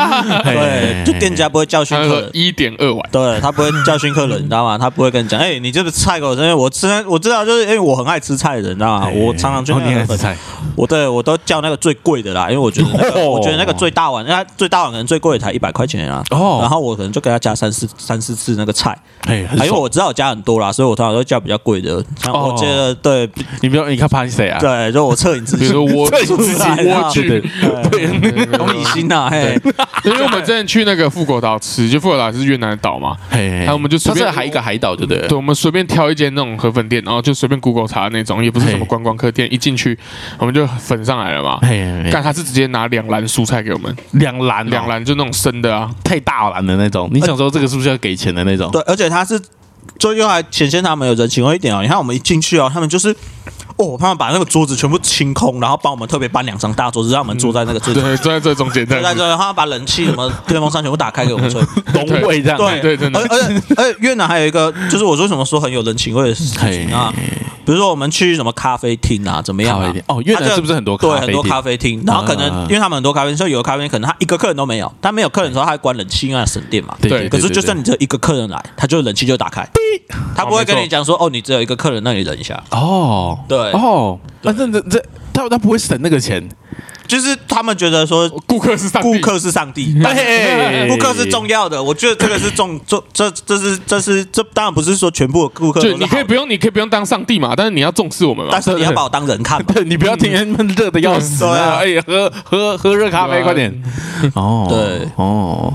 [0.44, 4.76] 对，就店家不会教训客人，一点二碗，对他不会教训客人，你知道吗？
[4.78, 9.08] 他不会跟你讲， 哎、你这个菜给我，因为我吃，我知道，就是因为我很爱吃菜的人，你知道吗？
[9.14, 10.36] 我常常去哦那个菜，
[10.76, 16.22] 我对我都叫那个最贵的啦，因为我觉得那个，哦我觉得那个最大碗，那最大碗可能最贵的才一百块钱啊。
[16.30, 16.58] 哦。
[16.60, 22.02] 然后我可能就给他加三四三四次那个菜，哎，因为我知道我加很多啦，所以我通常都叫比较贵的。
[22.32, 23.28] 我觉得对
[23.62, 24.58] 你不要你看怕谁啊？
[24.60, 29.58] 对，就我测你自己，比如说蜗这自己莴对对对，同理心呐，嘿，
[30.04, 35.28] 因为我们之前去那个富国岛吃，就富国岛是越南的岛嘛，嘿，然后我们就随它便是海一个海岛，对不对？
[35.28, 39.98] 对，我们随便挑一间那种河粉店，然后就随便 Google 查那种，也不是什么嘿观光客店，一进去
[40.38, 41.58] 我们就粉上来了嘛。
[41.62, 48.70] 嘿，但他是直接拿两篮蔬菜给我们，两篮哦两篮就那种生的啊，太大篮的那种，你想说这个是不是要给钱的那种？
[48.70, 49.40] 对，而且他是
[49.98, 51.82] 就又还显现他们有人情味一点哦。
[51.82, 53.14] 你看我们一进去哦，他们就是。
[53.80, 61.62] 哦，他们把那个桌子全部清空，然后帮我们特别搬两张大桌子，让我们坐在那个最对，坐在最中间对，坐在这，然后把冷气什么电风扇全部打开给我们吹。
[61.94, 67.10] 东味这样，对对对而而且而且越南还有一个，就是我为什么说很有人情味的事情啊？
[67.64, 69.80] 比如说我们去什么咖啡厅啊，怎么样？
[70.06, 76.96] 哦，越它就是不是很多对，很多咖啡厅，然后可能嗯因为他们很多咖啡厅，所以有的咖啡厅可能他一个客人都没有，但没有客人的时候，他会关冷气，因为他省电嘛。
[77.00, 79.68] 对对可是就算你只有一个客人来，他就冷气就打开，
[80.34, 82.62] 他不会跟你讲说哦，你只有一个客人，那你忍一下。
[82.70, 86.46] 哦，对哦，那这这这他他不会省那个钱，
[87.10, 91.82] 就是他们觉得说顾客是上帝顾客是上帝， 对顾客是重要的。
[91.82, 98.62] 我觉得这个是重重，这这是这是这当然不是说全部的顾客都就你可以不用，你可以不用当上帝嘛，但是你要重视我们嘛但。
[98.62, 99.66] 是你要把我当人看嘛。
[99.74, 103.82] 对你不要天天闷热的要死， 哎，喝喝喝热咖啡，快点。
[104.34, 105.74] 哦，对哦。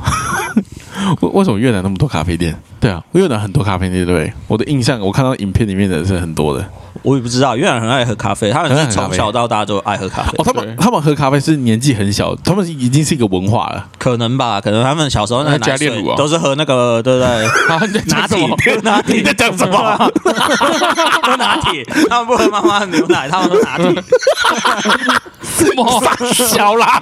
[1.20, 2.58] 为为什么越南那么多咖啡店？
[2.80, 4.32] 对啊，越南很多咖啡店，对不对？
[4.48, 6.66] 我的印象，我看到影片里面的是很多的。
[7.04, 13.88] 我也不知道，越南人很爱喝咖啡，他们是从小到大就爱喝咖啡哦，，他们他们喝咖啡是年纪很小，他们已经是一个文化了。
[13.98, 14.60] 可能吧？
[14.62, 17.48] 可能他们小时候那加炼乳啊都是喝那个，对不对？
[17.68, 19.78] 拿铁讲什么？，拿铁，你在讲什么？
[21.24, 24.04] 喝拿铁，他们不喝妈妈的牛奶，他们都拿铁。
[25.44, 26.02] 什么？
[26.34, 27.02] 小啦，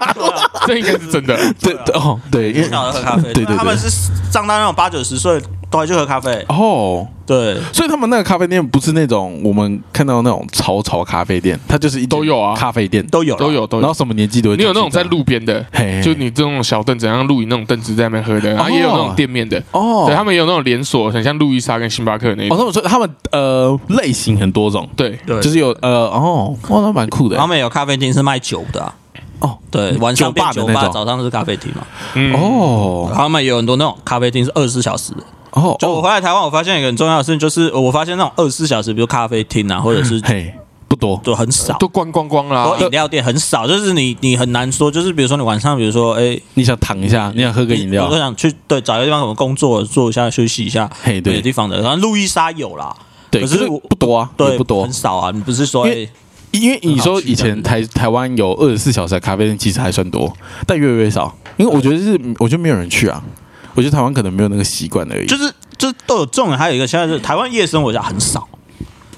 [0.67, 1.35] 这应该是真的。
[1.61, 3.89] 对对哦，对，因为小的喝咖啡，对对对他们是
[4.31, 5.41] 长到那种八九十岁，
[5.77, 6.45] 对，就喝咖啡。
[6.49, 12.55] 哦，对，所以他们那个咖啡店不是那种我们看到那种潮潮咖啡店，它就是一都有啊。
[12.55, 13.05] 咖啡店。
[13.07, 13.51] 都有都。
[13.51, 13.81] 有都有。
[13.81, 15.65] 然后什么年纪都有你有那种在路边的，
[16.03, 22.57] 就你这种小凳子，像露营那种凳子在那边喝的，然后也有那种店面的，哦，对他们也有那种连锁，很像路易莎跟星巴克那哦，种。
[22.57, 27.37] 他们说他们呃类型很多种，对，对，就是有呃哦，哇，那蛮酷的。
[27.37, 28.95] 他们有咖啡厅是卖酒的啊。
[29.39, 29.57] 哦。
[29.71, 31.85] 对，晚上变酒吧，酒吧的早上是咖啡厅嘛。
[32.15, 33.11] 嗯，哦。
[33.15, 35.23] 他们有很多那种咖啡厅是二十四小时的。
[35.53, 40.53] 哦，就我回来台湾，我发现一个很重要的事情，就是我发现那种二十四小时，比如咖啡厅啊，或者是嘿
[40.87, 41.77] 不多，就很少。
[41.79, 42.75] 都关光光啦。
[42.79, 48.07] 饮料店很少，就是你你很难说，就是比如说你晚上，比如说哎，你想躺一下，你想喝个饮料。
[48.07, 51.35] 我，想去对找一个地方什么工作坐一下休息一下，嘿对。
[51.35, 52.95] 有地方的，然后路易莎有啦，
[53.31, 54.83] 对，可是不多啊，对不多。
[54.83, 56.09] 很，少啊，你不是说因为哎
[56.51, 60.31] 因为你说以前台台湾有二十四小时的咖啡店，其实还算多，
[60.67, 63.23] 但越来越少，因为我觉得是我觉得没有人去啊，
[63.75, 68.47] 我觉得台湾可能没有那个习惯而已，就是就是都有这种，还有一个现在是台湾夜生活家很少，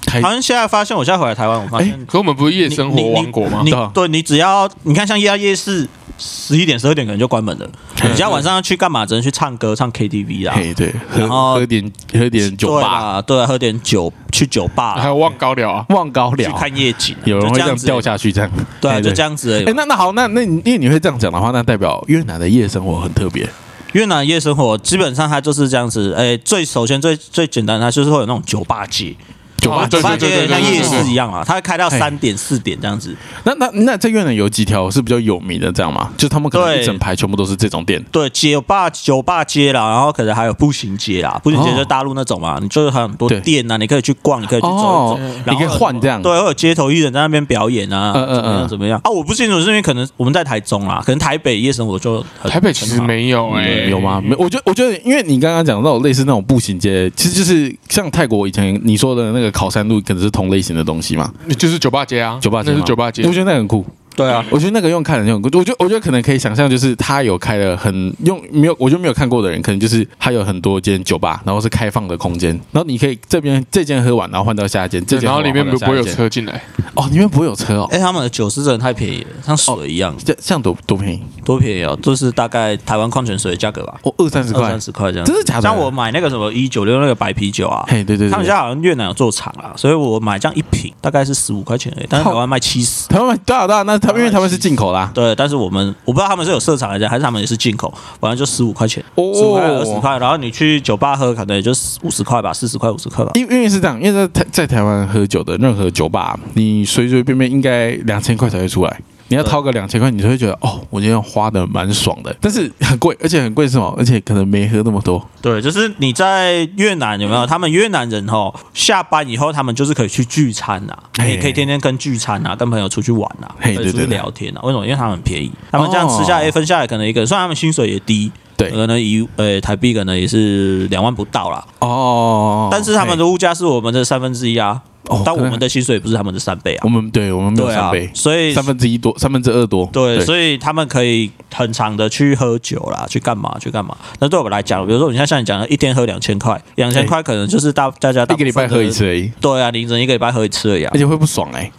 [0.06, 3.72] 台好像现在发现我现在回来台湾，我发现可我们不是夜生活王国吗你？
[3.92, 5.88] 对你只要你看像夜夜市。
[6.18, 7.66] 十一点、十二点可能就关门了。
[7.96, 9.04] 你今天晚上要去干嘛？
[9.04, 10.54] 只能去唱歌、唱 KTV 啦。
[10.56, 19.22] 嘿对，喝然后喝点喝点酒吧，啦，对啊，喝点酒，去酒吧，还有望高寮啊，望高去，看夜景啊，有人会这样子掉下去这样，对啊，就这。
[19.22, 23.46] 样子而已哎，那那好，那那你因为你会这样讲的话，那代表越南的夜生活很特别。
[23.96, 29.16] 越南夜生活基本上它就是这样子，哎，最首先最最简单，它就是会有那种酒吧街，
[29.58, 33.14] 酒吧酒吧对对对街像夜市一样啊，它会开到嘿三点四点这样子。
[33.44, 36.10] 那那那在越南有几条是比较有名的，这样吗？
[36.16, 38.02] 就他们可能一整排全部都是这种店。
[38.12, 46.20] 对，酒吧酒吧街啦，然后可能还有步行街啦，步行街哦就大陆那种嘛，你就是很多店啊，你可以去逛，你可以去走一走你可以换这样。
[46.20, 49.10] 对，会有街头艺人在那边表演啊，嗯嗯怎么样嗯怎么样啊？
[49.10, 54.20] 我不清楚，是因为可能我们在台中啦，可能台北夜生活就台北其实没有哎，欸有吗？
[54.22, 63.32] 没，我觉得，我觉得，因为你刚刚讲到类似那种步行街，其实就是像泰国以前你说的那个考山路，可能是同类型的东西嘛，就是酒吧街啊，酒吧街嘛那是酒吧街我。
[63.32, 63.84] 觉得那很酷。
[64.16, 65.50] 对啊，我觉得那个用看的就很酷。
[65.58, 76.62] 我觉得，我觉得可能可以想象，就是他有开了很用没有，我就没有看过的人，可能就是他有很多间酒吧，然后是开放的空间，然后你可以这边这间喝完，然后换到下一间，这间然后里面不不会有车进来，
[76.94, 85.26] 哦，里面不会有车哦，哎，他们的酒是真的太便宜了，像水一样，这这样多多便宜多便宜哦，就是大概台湾矿泉水的价格吧，哦，二三十块二三，十块这样。
[85.26, 85.62] 真的假的？
[85.62, 93.08] 像我买那个什么一九六那个白啤酒啊，嘿，对对对，他们家好像越南有做厂啊，所以我买这样一瓶大概是十五块钱而已，但是台湾卖七十。
[93.08, 103.32] 台湾对啊对啊，那他们因为他们是进口啦，对，但是我们我不知道他们是有设厂来着，还是他们也是进口，反正就十五块钱，哦十五块二十块，然后你去酒吧喝，可能也就五十块吧，四十块五十块吧。
[103.34, 109.00] 因因为是这样，因为在台在台湾喝酒的任何酒吧，你随随便便应该两千块才会出来。
[109.28, 113.92] 你要掏个两千块，你就会觉得哦，我今天花的蛮爽的，但是很贵，而且很贵是什么？
[113.98, 115.24] 而且可能没喝那么多。
[115.42, 117.46] 对，就是你在越南有没有？
[117.46, 124.60] 他们越南人哦，下班以后他们就是可以去聚餐啊，嘿你可以天天跟聚餐啊，跟朋友出去玩啊，可以出去聊天啊。
[124.62, 124.84] 为什么？
[124.84, 136.88] 因为他们很便宜，他们这样吃下来哦分下来，可能一个人虽然他们薪水也低，对可能一呃台币可能也是两万不到啦，哦，但是他们的物价是我们的三分之一啊，哦但我们的薪水也不是他们的三倍啊我。
[136.88, 139.88] 们对我们没有三倍，，所以三分之一多，三分之二多。
[139.92, 143.96] 对，所以他们可以很长的去喝酒啦，去干嘛去干嘛。
[144.18, 148.90] 那对我们来讲，比如说你像像你讲的，一天喝两千块，两千块可能就是大大家大一个礼拜喝一。
[148.90, 150.98] 次而已，对啊，凌晨一个礼拜喝一次而已啊而。
[150.98, 151.70] 且会不爽哎、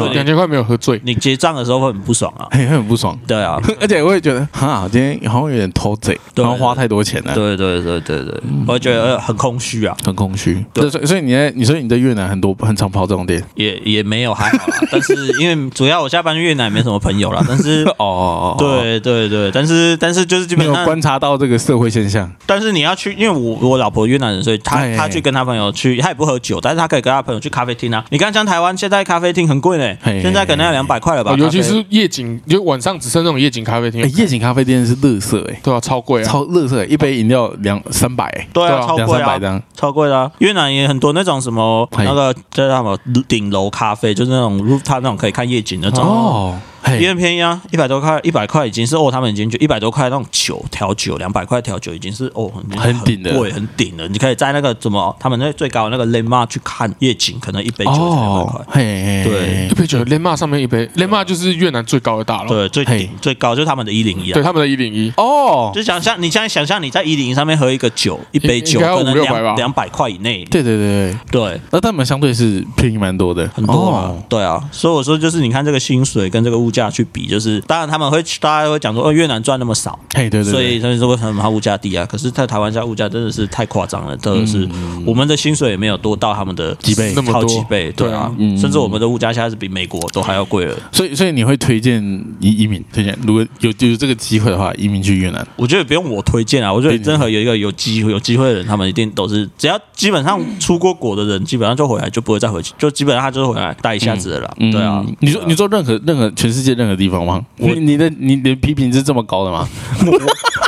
[0.00, 2.46] 对两千块没有喝醉，你结账的时候会很不爽啊。
[2.50, 3.18] 嘿， 会很不爽。
[3.26, 10.64] 对啊， 而且我也觉得，哈，今天好像有点偷贼，对然后花太多钱了，对对对对对，我觉得呃很空虚啊，很空虚。
[10.72, 14.78] 对对，所以所以你在你说你在越南很多很常跑这种店也也没有还好啦。
[14.90, 22.30] 但是因为主要我下班去越南也没什么朋友啦，但是哦哦，哦，对对对，但是但是就是基本上，观察到这个社会现象。
[22.46, 28.04] 但是你要去，因为我我老婆越南人，所以她哎她去跟她朋友去，她也不喝酒，但是她可以跟她朋友去咖啡厅啊。
[28.10, 34.02] 你看像台湾现在咖啡厅很贵呢，嘿现在可能要两百块了吧哦，尤其是夜景，就晚上只剩那种夜景咖啡厅。
[34.02, 39.62] 哎，，夜景咖啡店是乐色哎，对啊，超贵啊，超乐色，一杯饮料两三百哎，对啊，两超贵啊，三百这样。
[39.74, 40.30] 超贵的啊。
[40.38, 46.04] 越南也很多那种什么那个叫什么顶楼咖啡，就是那种它那种可以看夜景那种。
[46.04, 47.00] 哦，嘿。
[47.00, 53.36] 也很便宜啊，一百多块，一百块已经是哦，他们已经就一百多块那种酒调酒，两百块调酒已经是哦很很顶的。
[53.38, 54.06] 贵很顶的。
[54.08, 58.60] 你可以在那个怎么他们那最高的那个 landmark 去看夜景，可能一杯酒才两百块。
[58.60, 59.68] 哦。，嘿嘿，对。
[59.70, 64.34] 一杯酒 l e m a 上面一杯 l e m a 就是越南最高的大楼，对，最顶最高就是他们的一零一啊。
[64.34, 70.44] 对他们的一零一，哦，就想象你现在想象你在一零一上面喝一个酒，一杯酒可能两两百块以内。
[70.44, 74.08] 对对对对，对，那他们相对是便宜蛮多的，很多啊。
[74.08, 82.06] 哦，对啊，所以我说就是你看这个薪水跟这个物价价去比，就是当然他们会大家会讲说，哦，越南赚那么少，嘿，对对所以对，他们说为什么它物价低啊？
[82.06, 84.68] 可是，在台湾现在物价真的是太夸张了，真的是
[85.04, 87.12] 我们的薪水也没有多到他们的几倍。
[87.16, 88.56] 那么几倍，对啊，嗯。
[88.56, 90.76] 甚至我们的物价现在是比美国都还要贵了。
[90.92, 92.02] 所以所以你会推荐
[92.40, 92.84] 移移民？
[92.92, 95.46] 推荐，如果有有这个机会的话，移民去越南。
[95.56, 104.54] 我觉得不用我推荐啊，我觉得任何有一个有机会有机会的人，他们一定都是只要基本上出过国的人，基本上就回来就不会再回去，就基本上他就是回来待一下子的啦。
[104.58, 105.04] 对啊。
[105.06, 107.44] 嗯，你说你说任何任何全世界任何地方吗？
[107.56, 109.68] 你你的你的批评是这么高的吗？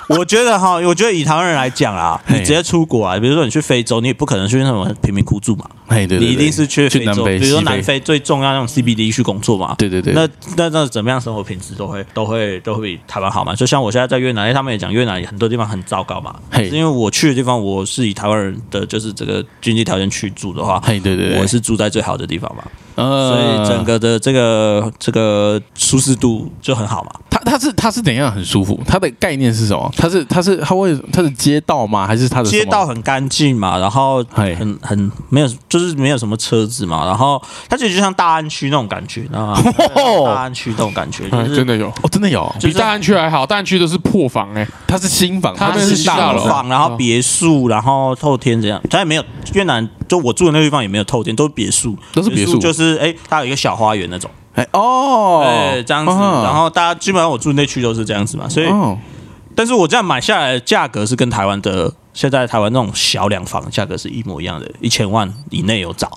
[0.08, 9.76] 我觉得哈，我觉得以台湾人来讲啊，你直接出国啊，比如说你去非洲，你也不可能去那种贫民窟住嘛，哎，对对对，你一定是去非洲，南非，比如说南非最重要那种 CBD 去工作嘛。
[9.78, 13.54] 对对对，那那那怎么样生活品质都会都会都会比台湾好嘛？
[13.54, 16.68] 就像我现在在越南，因为他们也讲越南很多地方很糟糕嘛，嘿。
[16.68, 22.64] 是因为我去的地方我是以台湾人的就是这个经济条件去住的话，嘿对对对，我是住在最好的地方嘛，
[23.00, 27.10] 呃所以整个的这个这个舒适度就很好嘛。
[27.30, 28.78] 它它是它是怎样很舒服？
[28.86, 29.90] 它的概念是什么？
[29.96, 32.06] 它是它是它会它是街道吗？
[32.06, 39.62] 还是它的街道很干净嘛，然后嘿很很没有，就是没有什么车子嘛，然后它其实就像大安区那种感觉，知道吗？
[40.34, 56.42] 大安区那种感觉，就是哎真的有，哦，真的有，就是比大安区还好，大安区都是破房哎，它是新房，它是大楼房，然后别墅，然后透天这样，它也没有越南，就我住的那个地方也没有透天，都是别墅，都是别墅就是哎，它有一个小花园那种，哎哦，哎，这样子，嗯。
[56.44, 58.96] 然后大家基本上我住的那区都是这样子嘛，所以，哦，
[59.54, 66.10] 但是我这样买下来的价格是跟台湾的现在台湾那种小两房的价格是一模一样的，一千万以内有找，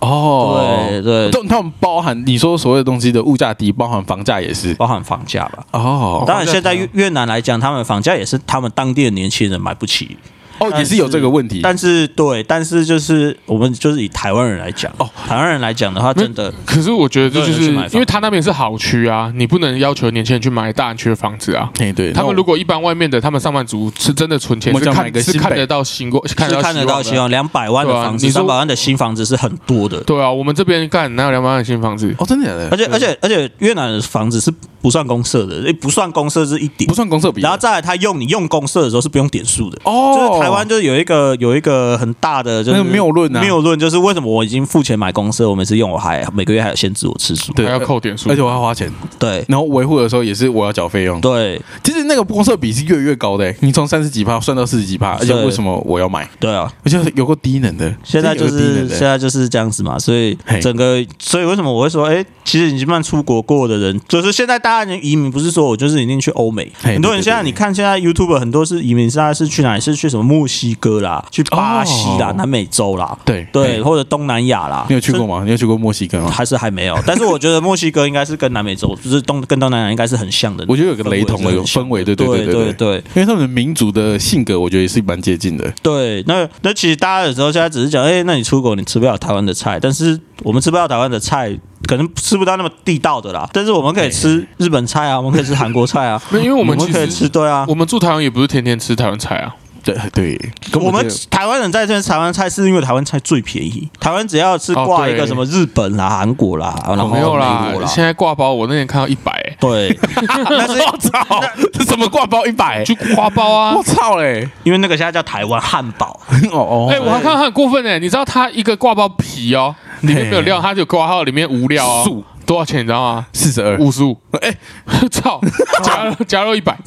[0.00, 1.30] 哦，对对。
[1.30, 4.72] 都他们包含你说所有东西的物价低，包含房价也是。
[4.74, 5.64] 包含房价吧。
[5.72, 6.24] 哦。
[6.26, 10.16] 当然，现在越越南来讲，他们房价也是他们当地的年轻人买不起。
[10.62, 11.60] 哦，也是有这个问题。
[11.62, 21.68] 但是对，但是就是我们就是以台湾人来讲，哦台湾人来讲的话，真的可是我觉得这就是因为他那边是好区啊，你不能要求年轻人去买大安区的房子啊。
[21.78, 29.98] 哎，对，他们如果果一般外面的，他们上班族是真的存钱，我们讲是看是看得到新过，看得是看得到希望两百万的房子，三百万的新房子是很多的。
[30.00, 32.14] 对啊，我们这边干哪有两百万的新房子？
[32.18, 32.76] 哦，真的假的而？
[32.76, 39.78] 且而且而且，越南的房子是不算公社的，诶不算公社是一点不，算公社比，然后再来，他用你用公社的时候是不用点数的。
[39.84, 43.40] 哦，就是台湾就是有一个有一个很大的就是谬论啊。
[43.40, 47.52] 谬论就是为什么我已经付钱买公社，我每次用我还每个月还有限制我次数。
[47.54, 48.30] 对还要扣点数。
[48.30, 49.44] 而且我要花钱，对。
[49.48, 51.20] 然后维护的时候也是我要缴费用。
[51.20, 51.60] 对。
[51.82, 56.28] 其实那个公社比是越来越高的，你从三十几趴算到四十几趴，而且为什么我要买？
[56.38, 56.72] 对啊！
[56.84, 69.80] 而且有个低能的，现在就是现在就是这样子嘛，所以整个所以为什么我会说，哎，其实你基本上出国过的人，就是现在大家移民不是说我就是一定去欧美，很多人现在你看现在 YouTube 很多是移民，现在是去哪里？
[69.80, 74.84] 是去什么墨西哥啦，去巴西啦，哦南美洲啦，对对，或者东南亚啦。
[74.88, 75.42] 你有去过吗？
[75.44, 76.28] 你有去过墨西哥吗？
[76.28, 80.64] 还是还没有，但是我觉得墨西哥应该是跟南美洲，就是东跟东南亚应该是很像的。
[80.66, 85.72] 我觉得有个雷同的氛围，对对对对对对因为他们的民族的性格，我觉得也是蛮接近的。
[85.80, 93.48] 对，那那其实大家有时候现在只是讲，哎、那你出国你吃不了台湾的菜，但是我们吃不了台湾的菜，可能吃不到那么地道的啦。
[93.52, 97.64] 但是我们可以吃日本菜啊，我们可以吃韩国菜啊， 没有因为我们其可以吃，实对啊。
[97.68, 99.54] 我们住台湾也不是天天吃台湾菜啊。
[99.84, 100.38] 对对，
[100.80, 103.88] 我们台湾人在这边吃台湾菜，是因为台湾菜最便宜。
[104.00, 109.98] 台湾只要是挂一个什么日本啦、韩国啦，然后没有啦现在挂包我那天看到一百，欸对，
[110.48, 111.40] 但是我操，
[111.72, 112.82] 这什么挂包一百？
[112.84, 113.82] 就花包啊我。
[113.82, 114.48] 操嘞！
[114.62, 116.18] 因为那个现在叫台湾汉堡，
[116.52, 123.26] 哦哦，哎，我还看到他很过分哎，你知道它一个挂包皮哦，里面没有料，它就挂号里面无料哦素，多少钱你知道吗？
[123.32, 124.14] 四十二，五十五。
[124.42, 124.54] 哎，
[125.10, 125.40] 操，
[125.82, 126.78] 加肉加肉一百，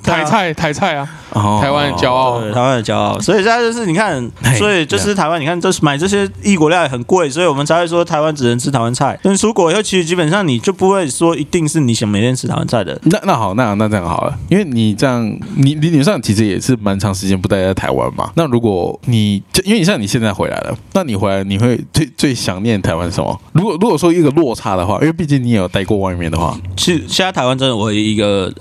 [0.00, 2.40] 台菜台菜啊，哦台湾的骄傲。
[2.52, 3.18] 台湾的骄傲。
[3.18, 9.18] 所以现在就是你看，所以就是台湾，你看，就是买这些异国料理很贵，所以我们才会说台湾只能吃台湾菜。
[9.24, 12.96] 但是出国以后，其实基本上你就不会说一定是你想每天吃台湾菜的。
[13.04, 15.24] 那那好，那那这样好了，因为你这样，
[15.56, 18.30] 你理论上其实也是蛮长时间不待在台湾嘛。
[18.36, 23.40] 那如果你就因为你像你现在回来了，那你回来你会最最想念台湾什么？
[23.52, 28.52] 如果如果说一个落差的话，因为毕竟你也有待过外面的话，其实现在台湾真的唯一一个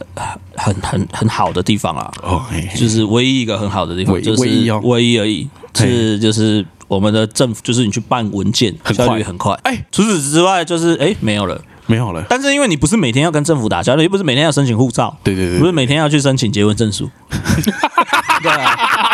[0.56, 9.06] 很很很好的地方啊，哦，嘿就是唯一一个很好的地方，唯就是唯一哦唯一而已，是就是我们的政府，就是你去办文件很快。
[9.08, 9.54] 效率很快。
[9.64, 11.60] 哎，除此之外，就是哎没有了。
[11.86, 12.24] 没有了。
[12.30, 17.10] 但是因为你不是每天要跟政府打交道，又不是每天要申请护照，对对对不是每天要去申请结婚证书，
[18.42, 19.13] 对啊，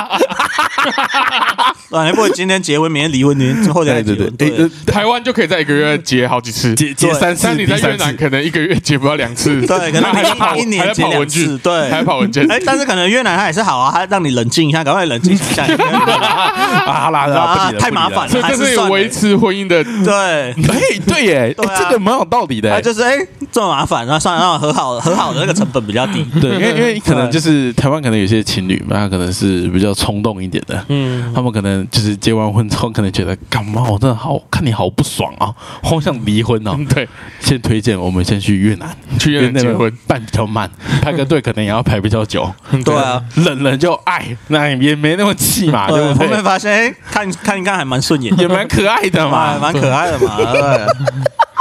[1.92, 12.50] 啊，你不会今天结婚，明天离婚，明天后天再结婚，对对对，台湾就可以在一个月结好几次，结结三次，但你在越南可能一个月结不到两次，对，可能还在跑一年结两跑文具次，，对，还在跑文件。
[12.52, 15.64] 哎，但是可能越南它也是好啊，它让你冷静一下，赶快冷静一下，
[16.86, 20.52] 啊，好啦，好啦太麻烦了所以这是维持婚姻的，对。
[20.70, 22.80] 哎，对耶， 这个蛮有道理的。
[22.82, 23.18] 就是哎、
[23.52, 26.24] 这么麻烦，那算了，让和好和好的那个成本比较低。
[26.40, 35.54] 对，因为因为可能就是台湾可能有些情侣嘛，他可能是比较冲动一点的，嗯，他们可能就是结完婚之后，可能觉得干嘛我真的好看你好不爽啊，
[35.84, 36.78] 好想离婚哦。
[36.90, 37.08] 对，
[37.42, 40.70] 先推荐我们先去越南，去越南结婚，办比较慢，
[41.02, 42.50] 排个队可能也要排比较久。
[42.86, 46.44] 对啊，冷了就爱，那也没那么气嘛，对不后面对？
[46.44, 50.88] 发现哎、看看一看还蛮顺眼，也蛮可爱的嘛，蛮 蛮可爱的嘛，对。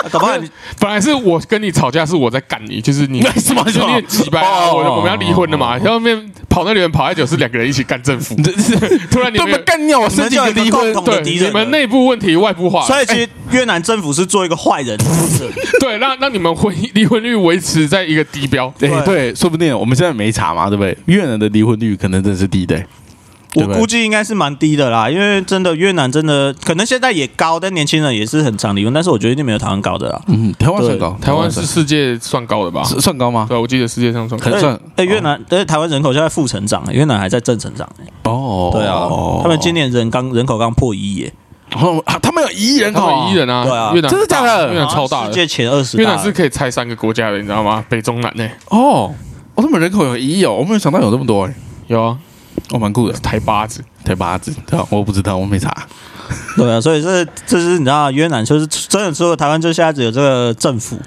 [0.09, 4.69] 啊搞不好你本来是我跟你吵架，是我在干你，就是你为 什么就是你很鸡掰啊！
[4.69, 8.77] 哦我我们要离婚了嘛，然后面跑那里面跑太久是两个人一起干政府，这 是
[9.11, 14.97] 突然你们干掉，我申请个离婚对你们内部问题外部化，所以其实越南政府是做一个坏人，
[15.81, 19.05] 对让让你们婚离婚率维持在一个低标，对对。
[19.05, 20.97] 对，说不定我们现在没查嘛，对不对？
[21.07, 22.83] 越南的离婚率可能真是低的，
[23.59, 30.21] 我估计应该是蛮低的啦，因为真的越南真的可能现在也高，但年轻人也是很常离婚，但是我觉得一定没有台湾高的啦。
[30.29, 32.83] 嗯，台湾算高，台湾是世界算高的吧？
[32.85, 33.47] 是算高吗？
[33.49, 34.51] 对，我记得世界上算高可。
[34.51, 38.31] 能算哎、越南但是台湾人口现在负成长、越南还在正成长、欸。
[38.31, 39.09] 哦，对啊，
[39.43, 41.33] 他们今年人刚人口刚破一亿耶，
[41.75, 45.97] 哦啊他们有一亿人口一亿人啊，对啊越南真的假的越南超大，世界前二十。
[45.99, 47.85] 越南是可以拆三个国家的，你知道吗？
[47.89, 48.49] 北中南呢？
[48.69, 49.13] 哦，
[49.55, 51.55] 哦，他们人口有一亿哦，我没有想到有这么多哎，
[51.89, 52.17] 有啊，
[52.71, 55.87] 哦，蛮酷的，台八子，台八子，对吧，我不知道，我没查，
[56.57, 60.99] 对啊，所以这这是你知道，越南就是真的，除了台湾，就现在只有这个政府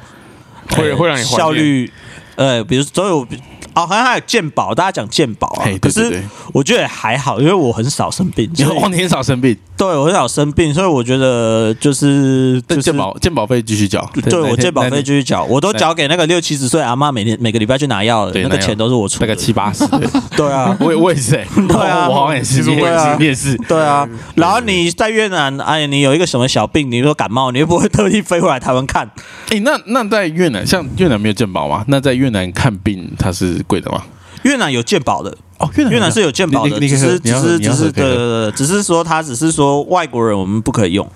[0.72, 1.92] 会会让你效率，
[2.36, 3.28] 呃，比如所以我
[3.76, 5.64] 哦，好像还有健保，大家讲健保啊。
[5.66, 6.20] 嘿，可是对对。
[6.20, 19.28] 对我觉得也还好，因为我很少生病，所以你哦，你很少生病，对我很少生病，所以我觉得就是就是但健保健保费继续缴，对我健保费继续缴，我都缴给那个六七十岁阿妈，每天每个礼拜去拿药的，对拿药那个钱都是我出的。
[19.28, 19.42] 大概。
[19.42, 20.08] 七八十，对
[20.38, 21.36] 对啊， 我也我也是。
[21.36, 22.08] 哎， 对啊。
[22.08, 29.10] 我好像也是，其实我也是你也是，对啊，然后你在越南，哎，你有一个什么小病，你说感冒，你又不会特地飞回来台湾看，
[29.50, 31.84] 哎，那那在越南，像越南没有健保吗？
[31.88, 34.04] 那在越南看病它是贵的吗？
[34.44, 41.08] 越南有鉴宝的，哦，越南越南是有鉴宝的，只是只是只是的，只是说他只是说外国人我们不可以用，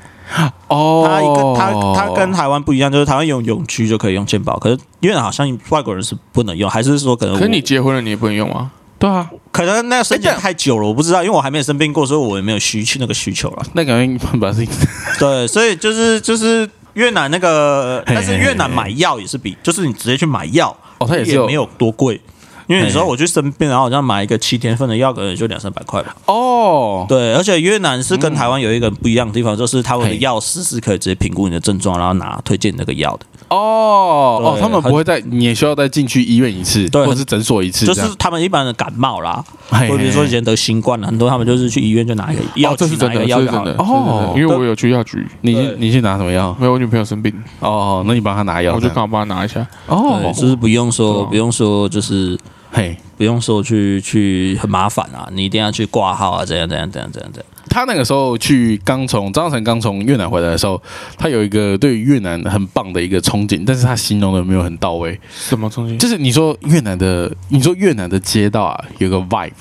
[0.67, 7.39] 哦，他一个他他跟台湾不一样，就是台湾用永居就可以用鉴宝，可是越南好像外国人是不能用，还是说可能我？
[7.39, 8.69] 可是你结婚了，你也不能用啊。
[8.99, 13.65] 对啊，可能那个申请哎这样太久了，我不知道，因为我还没有生病过，所以我也没有需求那个需求了。
[13.73, 14.73] 那感觉把事情
[15.19, 22.21] 对，所以就是就是越南那个，但是越南买药也是比，就是你直接去买药，哦，它也是也没有多贵。
[22.67, 26.15] 因为有时候我去生病，然后好像买一个七天份的药，可能就两三百块吧。
[26.25, 30.25] 哦，对，而且越南是跟台湾有一个不一样的地方，就是他们的嘿。
[30.25, 33.25] 药师是可以直接评估你的症状，然后拿推荐你那个药的。
[33.49, 43.84] 哦哦，他们不会再，你也需要再进去医院一次，对或者是诊所一次，就是他们一般的感冒啦，嘿或者说以前得新冠了，很多他们就是去医院就拿一个药哦，这是真的，拿一个这是真的，药真的。
[43.84, 46.56] 哦因为我有去药局，你去你去拿什么药？
[46.60, 49.65] 没有我女朋友生病，哦，那你帮她拿药，我就刚好帮她拿一下。
[49.86, 52.36] 哦，，就是不用说，不用说，就是
[52.75, 57.51] 嘿，不用说去去很麻烦啊，你一定要去挂号啊，怎样怎样怎样怎样怎样。
[57.69, 60.81] 他那个时候去刚从张成刚从越南回来的时候，
[61.17, 65.17] 他有一个对越南很棒的一个憧憬，但是他形容的没有很到位。
[65.33, 65.97] 什么憧憬？
[65.97, 69.51] 就是你说越南的，你说越南的街道啊，有个 vibe，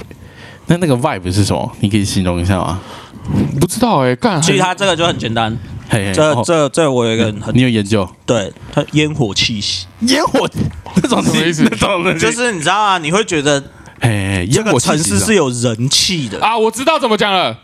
[0.67, 1.71] 那那个 vibe 是什么？
[1.79, 2.81] 你可以形容一下吗？
[3.61, 4.41] 不知道哎，干。
[4.41, 5.57] 其实它这个就很简单，
[5.89, 6.43] 嘿嘿，这哦。
[6.45, 8.09] 这这我有一个很很你有研究？
[8.27, 10.49] 对它烟火气息，烟火
[10.97, 13.61] 那种什么意思那种的就是你知道啊，你会觉得
[14.01, 16.41] 嘿嘿，这个城市是有人气的。
[16.41, 17.59] 啊，我知道怎么讲了。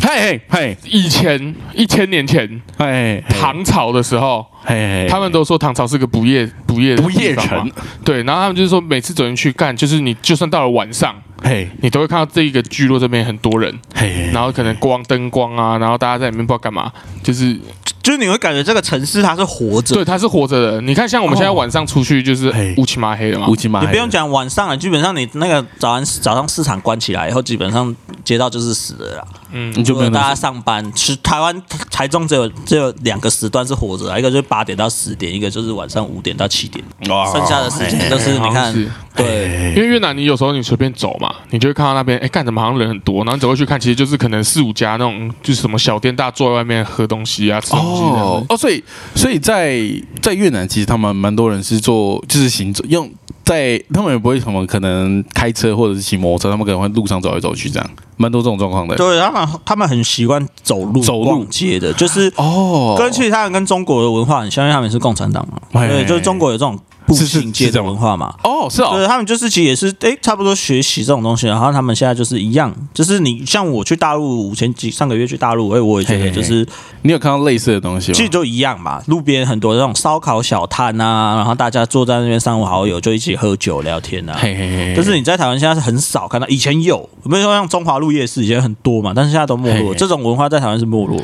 [0.00, 0.76] 嘿嘿嘿。
[0.84, 7.70] 以前一千年前嘿唐朝的时候，嘿嘿，他们都说唐朝是个不夜不夜的不夜城，
[8.02, 11.70] 对，然后他们就是说每次走进去干，就是你就算到了晚上，嘿。
[11.80, 17.58] 你都会看到这一个聚落这边很多人，嘿，然后可能光灯光啊，然后大家在里面不知道干嘛，就是
[18.06, 19.96] 就是你会感觉这个城市它是活着。
[19.96, 20.80] 对，它是活着的。
[20.80, 23.48] 你看，像我们现在晚上出去就是乌漆麻黑的嘛。
[23.48, 27.92] 乌，漆嘛黑，你不用讲晚上了，基本上你那个早上早上市场关起来以后，基本上
[28.22, 29.24] 街道就是死的啦。
[29.50, 29.74] 嗯。
[29.76, 38.72] 你就没有大家上班，其实台湾台中只有只有两个时段是活着啊，一个就是八点到十点，一个就是晚上五点到七点，哇剩下的时间都是你看
[39.16, 39.72] 对。
[39.74, 47.74] 因为越南你有时候你随便走嘛，你就会看到那边，哎，干什么好像人很多，然后你走过去看，其实就是可能四五家那种，就是什么小店，大家坐在外面喝东西啊，吃。
[48.02, 48.82] 哦哦，所以
[49.14, 49.80] 所以在
[50.20, 53.10] 在越南，其实他们蛮多人是做就是行走用
[53.44, 58.96] 在他们也不会什么可能开车或者是骑摩托车，他们可能会路上走来走去这样，蛮多这种状况的。
[58.96, 61.24] 对他们，他们很习惯走路、走路。
[61.24, 68.34] 逛街的，就是哦，跟其实他们跟中国的文化很像，因为他们是共产党嘛，哎对，就是中国有这种步行街的文化嘛。
[68.42, 76.66] 哦是哦，对他们就是其实也是哎，差不多学习这种东西，然后他们现在就是一样，就是你像我去大陆前几上个月去大陆，哎，我也觉嘿嘿嘿得就是
[77.02, 78.14] 你有看到类似的东西吗？
[78.14, 84.36] 其实就一样嘛，路边很多那种烧烤小摊啊，然后大家坐在那边三五好友就一起喝酒聊天啊。
[84.38, 89.78] 嘿嘿嘿，但是你在台湾现在是很少看到，以前有，比如说像中华路夜市以前很多嘛，但是现在都没落。
[89.78, 91.20] 嘿嘿这种文化在台湾是没落，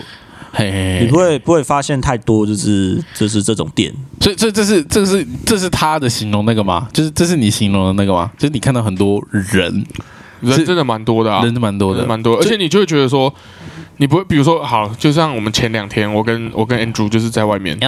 [0.54, 3.92] 嘿嘿嘿你不，会不会发现太多就是就是这种店。
[4.20, 6.88] 所以这这是这是这是他的形容那个吗？
[6.92, 8.30] 就是这是你形容的那个吗？
[8.38, 9.84] 就是你看到很多人，
[10.42, 13.32] 人真的蛮多的啊，人是蛮多的，蛮多，而且你就会觉得说，
[13.98, 17.78] 你不会，比如说好，就像我们前两天，我跟我跟 Andrew 就是在外面，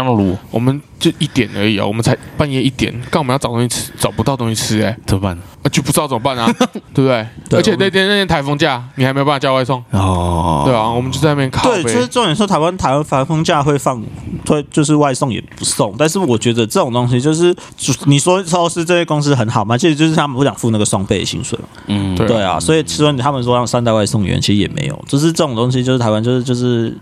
[0.51, 5.39] 我们就一点而已啊，我们才半夜一点，干我们要找东西吃，找不到东西吃、欸，哎、怎么办？
[5.73, 6.47] 就不知道怎么办啊，
[6.93, 7.27] 对不对？
[7.49, 14.03] 对而且那天那天台风假，你还没有办法叫外送，哦，对啊，我们就在那边靠对，其实，重点说台湾台湾台风假会放，
[14.47, 17.55] 会就是外送也不送，但是我觉得这种东西就是
[18.05, 21.65] 你说超市这些公司很好嘛，其实就是他们不想付那个双倍的薪水嘛。
[21.87, 26.97] 嗯，对对啊，所以说他们说让三代外送员，其实也没有，就是这种东西，就是台湾就是就是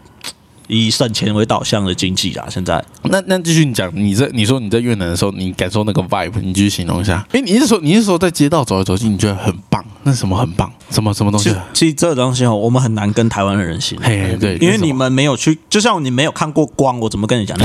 [0.69, 2.45] 以省钱为导向的经济啦。
[2.49, 7.25] 现在那那继续你讲，你在你说你在越南的时候，你感受那个 vibe，你继续形容一下。
[7.33, 9.85] 哎，你是说你是说在街道走来走去，你觉得很棒？
[10.05, 10.71] 那什么很棒？
[10.91, 11.57] 什么什么东西实？
[11.73, 14.07] 其实这个东西哦，我们很难跟台湾的人形容。
[14.07, 17.57] 嘿，对，因为你们没有去，就像你没有看过光，我怎么跟你讲？
[17.59, 17.65] 你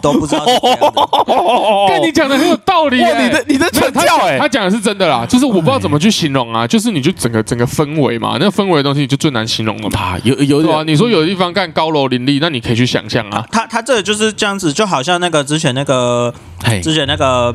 [0.00, 0.44] 都不知道。
[1.88, 10.00] 跟你讲的很有道理、欸，你的你的传他教哎他，讲的是真的啦，就是我不知道怎么去形容啊，就是你就整个整个氛围嘛，那个氛围的东西就最难形容了嘛。
[10.00, 13.46] 啊，有有对啊，你说有的地方干高楼林立，那你可以去想象啊。
[13.50, 16.32] 他他这个就是这样子，就好像那个之前那个
[16.64, 17.54] 嘿之前那个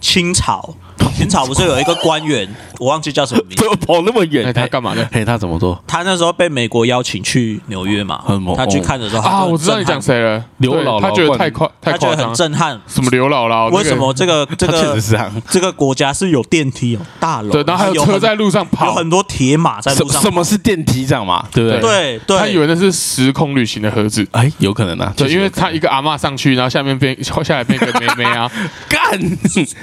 [0.00, 0.74] 清朝，
[1.16, 2.46] 清朝不是有一个官员，
[2.78, 4.52] 我忘记叫什么名字跑那么远哎，？
[4.52, 5.08] 他干嘛呢？
[5.10, 5.82] 嘿，他怎么做？
[5.86, 12.78] 他那时候被美国邀请去纽约嘛很猛，他去看的时候啊，我知道你讲，谁了，刘姥姥他觉得太快太他觉得很，震撼。
[12.86, 13.70] 什么刘姥姥？
[13.70, 15.42] 为什么这个这个这样。
[15.48, 21.46] 这个国家是有电梯、有大楼，对，然后还有车在路上有跑，很多铁马在路上什么是电梯这样嘛？
[21.52, 21.80] 对不对？
[21.80, 24.26] 对对，他以为那是时空旅行的盒子。
[24.32, 25.12] 哎，有可能啊。
[25.16, 28.50] 对，因为他一个阿嬷上去，然后下面变 下来变个妹妹啊，
[28.88, 29.18] 干，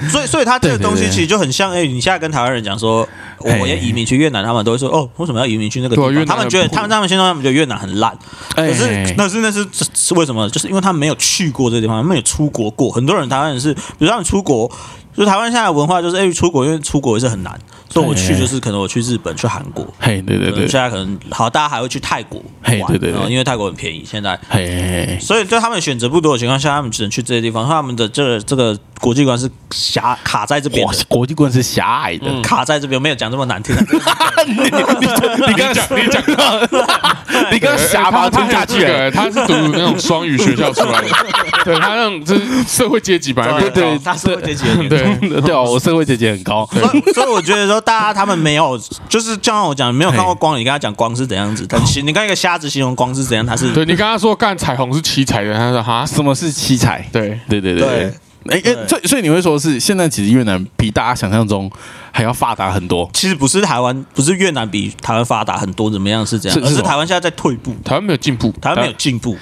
[0.08, 3.06] 所以，所以他这个东西其实就很像，哎、你现在跟台湾人讲说，
[3.38, 6.14] 我要移民去越南，他们都会说，哦，为什么要移民去那个地方？
[6.14, 8.16] 啊他们觉得，他们他们心中他们觉得越南很烂，
[8.56, 10.48] 哎可是那是那是是是为什么？
[10.50, 12.90] 就是因为他们没有去过这个地方，他们没有出国过。
[12.90, 14.70] 很多人台湾人是，比如他们出国，
[15.16, 17.58] 就是台湾现在的文化就是，哎、出国因为出国也是很难，
[17.94, 19.86] 所以我去就是可能我去日本、去韩国。
[20.00, 24.04] 嘿，对对对现，在可能好，大家还会去泰国玩，嘿对对对嗯因为泰国很便宜。
[24.04, 27.66] 现在嘿嘿嘿，所以对他们选择不多的情况下，他们只能去这些地方。
[27.68, 32.26] 他们的这个这个国际观是狭卡在这边哇，，国际观是狭隘的。
[32.42, 33.82] 卡在这边，没有讲这么难听的。
[34.46, 36.60] 你你刚刚你讲到
[37.50, 39.10] 你刚刚瞎把它吞下去了。
[39.10, 41.08] 他是读那种双语学校出来的，
[41.64, 46.68] 对他那种就是社会阶级本来就对他社会阶级很严重对，对啊，我社会阶级很高。
[46.72, 48.78] 所以，所以我觉得说，大家他们没有，
[49.08, 57.08] 就是就像我讲，没有看过光，你跟他讲光是怎样子，很形，你跟一个瞎子形容光是怎样，他是对你跟他说干彩虹是七彩的，他说哈，什么是七彩？
[57.12, 58.14] 对，对对对对。
[58.50, 61.70] 哎哎，对所以所以你会说是现在其实越南比大家想象中
[62.12, 63.08] 还要发达很多。
[63.12, 69.36] 其实不是台湾，不是越南比台湾发达很多，怎么样是这样，而是台湾现在在退步，台湾没有进步，台湾没有进步。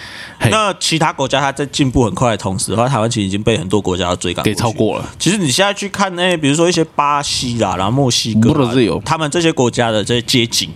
[0.50, 5.10] 那其他国家它在进步很快的同时的话，台湾其实已经被很多国家追赶给超过了。
[5.18, 10.70] 其实你现在去看那些，比如说一些巴西啦，然后墨西哥都是有他们这些国家的这些街景，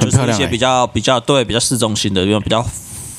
[0.00, 2.64] 就是一些比较比较对比较市中心的地方，比较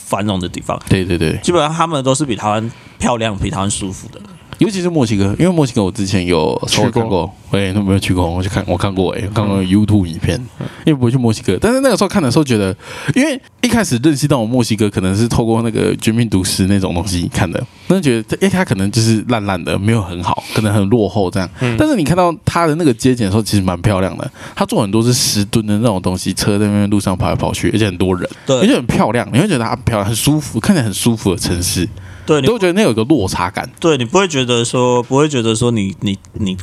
[0.05, 4.19] 繁荣的地方，对对对，基本上他们都是比台湾漂亮、比台湾舒服的。
[4.61, 10.39] 尤其是墨西哥，因为墨西哥我之前有去过看过，喂，那没有去过，我去看我看过哎，看过 YouTube 影片，
[10.85, 12.75] 因为不会去墨西哥，但是那个时候看的时候觉得，
[13.15, 21.49] 因为一开始认识到我墨西哥可能是透过那个《绝命毒师》那种东西看的，那就觉得哎，它可能就是烂烂的，没有很好，可能很落后这样。
[21.75, 31.89] 但是你看到它的那个街景的时候，其实蛮漂亮的，它做很多是十吨的那种东西，车在那边路上跑来跑去，而且很多人，而且很漂亮，你会觉得它很漂亮，很舒服，看起来很舒服的城市，
[32.31, 33.69] 对，你都会觉得那有个落差感。
[33.79, 36.55] 对你不会觉得说，不会觉得说你你你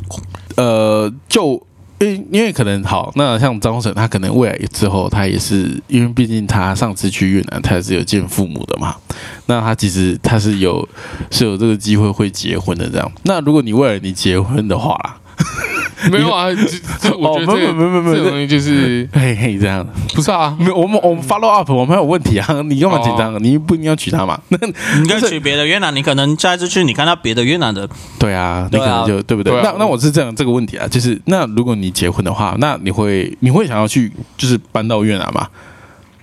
[0.56, 1.62] 呃，就
[1.98, 8.96] 因为因为可能好，那像张省，他可能未来之后，他也是因为毕竟他上次去越南，他也是有见父母的嘛。
[9.46, 10.88] 那他其实他是有
[11.30, 13.12] 是有这个机会会结婚的这样。
[13.24, 15.16] 那如果你未来你结婚的话啦，
[16.10, 23.42] 没有啊，这这我觉得这哦没有没有没有没有这东西就是嘿嘿，这样不是啊，没有，我们我们 follow up，我们有问题啊， 你干嘛紧张？
[23.42, 24.40] 你不一定要娶她嘛？
[24.48, 29.52] 那你可以去别的越南，你可能下一次去，你看到别的越南的，对啊，你可能就对不对？
[29.62, 35.48] 那那我是这样这个问题啊，就是那如果你结婚的话，那你会你会想要去就是搬到越南吗？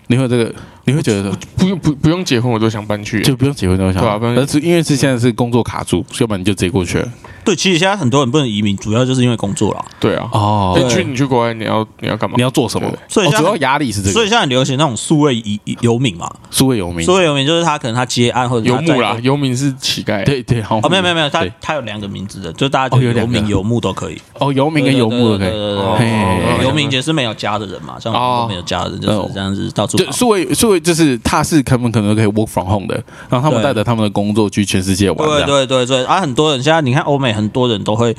[0.08, 0.54] 你会这个
[0.86, 3.22] 你会觉得不用不不用结婚，我都想搬去。
[3.24, 7.08] 就不用结婚都想，对啊不用而是因为是现在是工作卡住，要不然你就直接过去了。
[7.46, 9.86] 对，其实现在很多人不能移民，主要就是因为工作了。
[10.00, 12.42] 对啊，哦哎，去你去国外，你要你要干嘛你？
[12.42, 12.92] 要做什么？
[13.08, 20.26] 所以主要压力是这个，所以现在很流行那种数位移移游民嘛，数位游民，数位游民就是他可能他接案或者游牧啦，游民是乞丐。
[20.26, 24.20] 对对，好哦，没有没有没有，他他有两个名字的，就大家就游民游牧都可以。
[24.40, 26.64] 哦，游民跟游牧都可以。
[26.64, 30.12] 游民也是没有家的人嘛，像我们都没有家的人，就是这样子到处就跑。
[30.12, 32.96] 数位数位就是他是他们可能可以 work from home 的，
[33.30, 35.28] 然后他们对带着他们的工作去全世界玩。
[35.28, 38.16] 对对对对，啊，很多人现在你看欧美很多人都会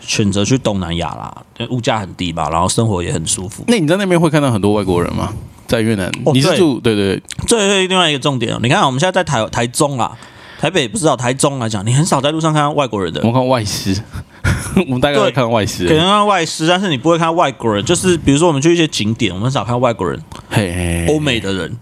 [0.00, 3.64] 选择去东南亚啦，因为物价很低嘛，然后生活也很舒服。
[3.68, 5.32] 那你在那边会看到很多外国人吗？
[5.66, 8.58] 在越南，哦你是对住对对对这是另外一个重点哦。
[8.60, 10.18] 你看我们现在在台台中啊，
[10.58, 13.96] 台北不知道台中来讲，你很少在路上看到外国人的我，们看外师，
[14.88, 15.94] 我们大概会看到外师可。
[15.94, 17.84] 能看外师，但是你不会看到外国人。
[17.84, 21.76] 就是比如说我们去一些景点，我们很少看到外国人，嘿嘿，欧美的人，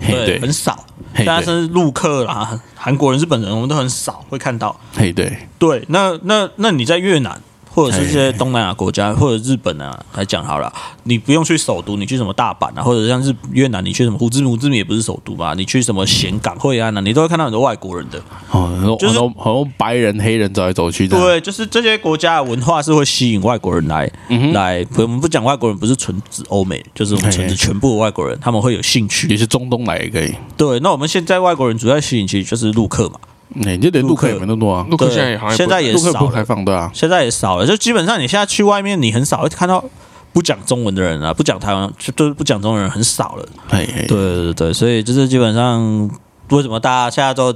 [0.00, 0.84] 对，对很少。
[1.18, 4.78] 大家甚至陆客啦、韩国人、日本人，我们都很少会看到。
[4.96, 7.40] 嘿对，对，那那那你在越南
[7.74, 10.72] 或者是这些东南亚国家或者日本啊来讲好了，
[11.02, 18.22] 你不用去首都，你去什么大阪啊，或者像是越南，你去什么胡志明，胡志明也不是首都嘛，你去什么岘港、惠安啊，你都会看到很多外国人的。
[18.50, 21.18] 哦，很多就是很多白人、黑人走来走去的。
[21.18, 24.10] 对，就是这些国家的文化是会吸引外国人来、
[24.52, 24.86] 来。
[24.96, 29.38] 我们不讲外国人，不是纯指欧美，就是我们纯指全部的外国人，他们会有兴趣也趣。
[29.38, 30.32] 是中东来也可以。
[30.56, 33.18] 对，那我们现在外国人主要吸引其实就是陆客嘛，
[33.64, 36.90] 哎，就得陆客也没那么多啊，陆客现在也好像现在也陆客不少开放对啊。
[36.92, 39.84] 现在也少了，就基本上你现在去外面，你很少会看到
[40.32, 43.46] 不讲中文的人啊，不讲台湾，就就是不讲中文的人很少了。
[43.68, 46.10] 嘿嘿，对对对，所以就是基本上
[46.50, 47.54] 为什么大家现在都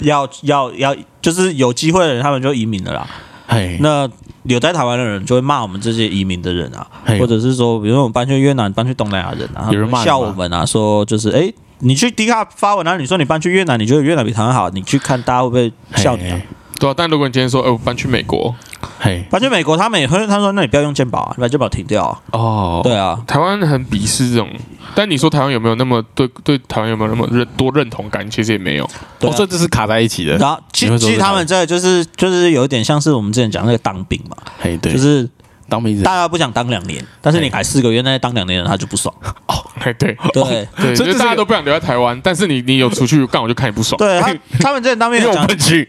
[0.00, 3.06] 要要要，就是有机会的人他们就移民了啦。
[3.48, 4.08] 嘿，那
[4.44, 6.86] 留在台湾的人就会骂我们这些移民的人啊，
[7.18, 11.52] 或者是说，比如说我们搬去越南、搬去东南亚人啊，有人骂笑我们啊，说就是哎。
[11.80, 12.96] 你去迪卡发文啊？
[12.96, 14.70] 你说你搬去越南，你觉得越南比台湾好？
[14.70, 16.36] 你去看大家会不会笑你啊？
[16.36, 16.46] 嘿
[16.78, 18.54] 对啊，但如果你今天说，哎，我搬去美国，
[18.98, 22.18] 嘿，搬去美国，他们也会他说，那你不要用健保啊，你把健保停掉啊。
[22.32, 24.48] 哦，对啊，台湾很鄙视这种。
[24.94, 28.28] 但你说台湾有没有那么对对台湾有没有那么认多认同感？
[28.30, 28.88] 其实也没有。
[29.18, 30.38] 对啊哦，所以这是卡在一起的。
[30.38, 35.28] 然后其其实他们这就是就是有一点像是我们之前讲那个当兵嘛，嘿，对，就是
[35.70, 39.14] 当兵大家不想当两年，但是你改四个月，那些当两年的人他就不爽。
[39.46, 43.96] 哦，对对 对，所以这就是大家都不想留在台湾，但是你你有出去干，我就看你不爽。
[43.96, 45.46] 对他 他们之前当兵讲。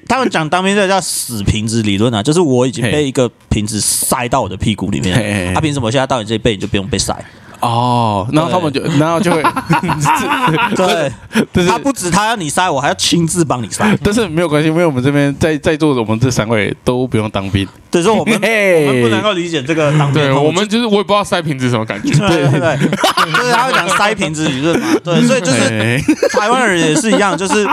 [0.08, 7.14] 他们讲当兵这个叫死瓶子理论啊，就是我已经被一个瓶子塞到我的屁股里面他凭什么现在到你这一辈你就不用被塞？
[7.62, 9.44] 哦，然后他们就，然后就会，
[10.76, 11.12] 对，
[11.54, 13.98] 但是他不止他要你塞，我还要亲自帮你塞。
[14.04, 17.68] 但是没有关系，因为我们这边在在座的我们这三位都不用当兵。
[17.92, 22.18] 对，所以我们嘿我们不能够理解这个当对我们就是我也不知道塞瓶子什么感觉。
[22.18, 26.00] 对对对，就是他会讲塞瓶子理论嘛，对，所以就是
[26.40, 27.68] 台湾人也是一样，就是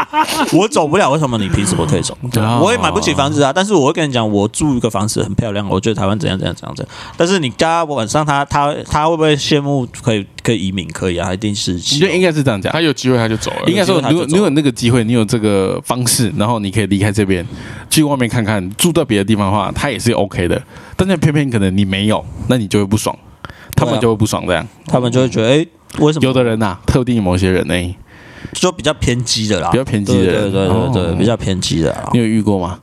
[0.52, 2.18] 我走不了，为什么你凭什么可以走？
[2.32, 6.94] 对哦我也买不起房子啊，但是我会跟你讲，我住一个房子很漂亮，我觉得台湾怎样怎样怎样怎样。
[7.16, 10.88] 但是你家晚上他他他会不会羡慕可以可以移民？
[10.90, 12.10] 可以啊，一定是你希望。
[12.10, 12.80] 就应该是这样讲他。
[12.80, 13.76] 有机会他就走了应。
[13.76, 17.46] 该说，如果你有那个机会，你有这个方式，然后你可以离开这边，
[17.90, 20.62] 去外面看看，住到别的地方的话，他也是 OK 的。
[20.96, 23.14] 但是偏偏可能你没有，那你就会不爽，
[23.76, 24.66] 他们就会不爽这样。
[24.86, 25.66] 他们就会觉得，哎，
[25.98, 27.96] 为什么有的人呐、特定某些人呢、
[28.54, 29.70] 就比较偏激的啦？
[29.70, 32.18] 比较偏激的对对对对对，哦比较偏激的啦你。
[32.18, 32.78] 有遇过吗？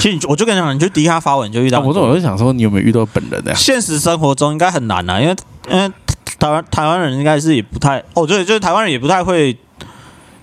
[0.00, 3.56] 其实你我就跟你讲，你就迪卡发文你就遇到啊、我说我就想说，你有没有遇到本人的、呀？
[3.56, 5.36] 现实生活中应该很难啊，因为
[5.70, 5.90] 因为
[6.38, 9.56] 台湾台湾人应该是也不太哦，对，就是台湾人也不太会，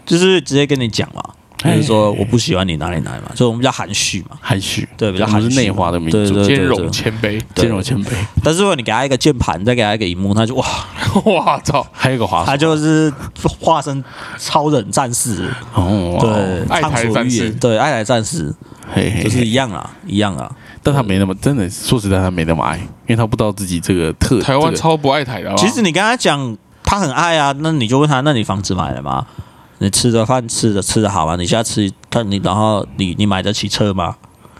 [0.05, 1.23] 就是直接跟你讲嘛，
[1.57, 5.55] 就是说我不喜欢你哪里哪里嘛，所以我们比较含蓄嘛，含蓄，对，比较含蓄嘛。
[5.55, 6.91] 内化的民族，兼容。
[6.91, 7.41] 谦卑。
[7.53, 7.63] 对。
[7.63, 8.09] 兼容谦卑。
[8.43, 10.65] 但是如果你给他一个键盘，再给他一个荧幕，他就哇，
[11.25, 11.85] 哇操！
[11.91, 13.11] 还有一个滑手，他就是
[13.59, 14.03] 化身
[14.37, 17.49] 超人战士，哦，对，爱台战士。
[17.51, 18.53] 对，爱台战士。
[19.23, 20.49] 就是一样啦，一样啊。
[20.85, 25.49] 但他没那么真的，说实在，他没那么爱，因为他不知道自己这个特台湾这个超不爱台的。
[25.49, 29.25] 好不好其实你跟他讲，他很爱啊，那你就问他，那你房子买了吗？
[29.79, 31.35] 你吃的饭吃的吃的好吗？
[31.37, 34.15] 你现在吃，他你然后你你买得起车吗？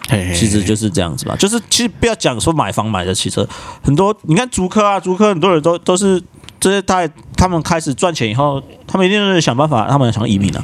[0.10, 3.48] 嘿嘿其实就是这样子吧，就是其实不要讲说买房买得起车，
[3.84, 6.22] 很多你看租客啊，租客很多人都都是
[6.60, 10.64] 这些他他们开始赚钱以后，他们一定是想办法，他们想移民啊，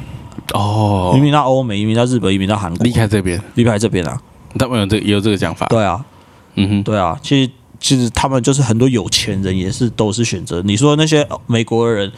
[0.54, 4.20] 哦移，民到欧美，移民到日本，移民到韩国，离开这边，离开这边啊，
[4.58, 6.04] 他们有这也有这个讲法，对啊，
[6.54, 7.50] 嗯哼，对啊，其实
[7.80, 10.62] 其实他们就是很多有钱人也是都是选择。
[10.62, 12.12] 你说那些美国人。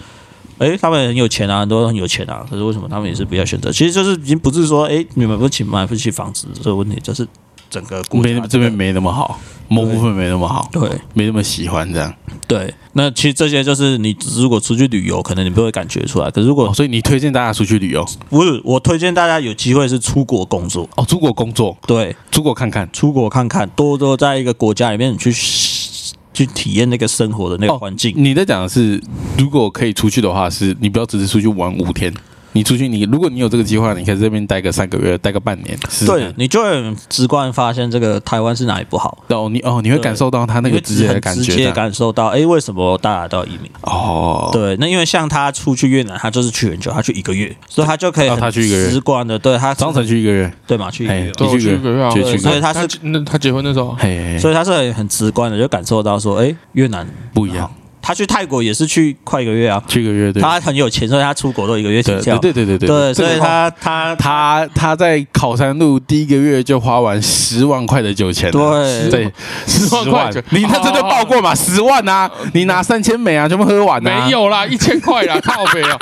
[0.56, 3.72] 哎，他们很有钱啊，很多很有钱啊，可是为什么他们也是不要选择？
[3.72, 7.26] 其实就是已经不是说，哎，你们不起买不起房子这个问题，就是
[7.74, 12.14] 整个没这边没那么好，某部分没那么好，对没那么喜欢这样。
[12.46, 12.72] 对。
[12.92, 16.30] 那其实这些就是你如果出去旅游，可能你不会感觉出来。
[16.30, 22.88] 可是如果哦，所以你推荐大家出去旅游不是，我推荐大家有机会是出国工作，哦，出国工作，对，出国看看。
[22.92, 25.32] 出国看看，多多在一个国家里面去
[26.32, 28.12] 去体验那个生活的那个环境。
[28.16, 29.02] 你在讲的是，
[29.36, 32.14] 如果可以出去的话，是你不要只是出去玩五天，
[32.54, 35.76] 你出去你如果你有这个计划，你可以在这边待个三个月，待个半年，
[36.06, 43.70] 对，你就会很直观发现这个台湾是哪里不好，哦，你哦，你会感受到他那个直接的很直接感觉直接，感受到，哎，为什么大家都要移民？
[43.82, 48.88] 哦，对，那因为像他出去越南，他就是去很久，他去一个月，所以他就可以他去一个月。
[48.88, 52.38] 直观的，对他张成去一个月，对嘛，去一个哎月，对，我去一个月啊，就去一个月。
[52.38, 54.38] 所以他是那他结婚那时候，嘿嘿，嘿。
[54.38, 57.68] 所以他是很很直观的就感受到说，哎，越南不一样，
[58.06, 69.24] 他去泰国也是去快一个月啊，去一个月对，他很有钱，所以他出国都一个月起对跳，对对对对所以他他他他在考山路第一个月就花完十万块的酒钱了，对。
[69.24, 69.32] 对
[69.66, 71.54] ，10万块你他真的报过吗？
[71.54, 75.96] 十万啊，你拿三千美啊，全部喝完啊，没有啦，一千块啦，靠北啊！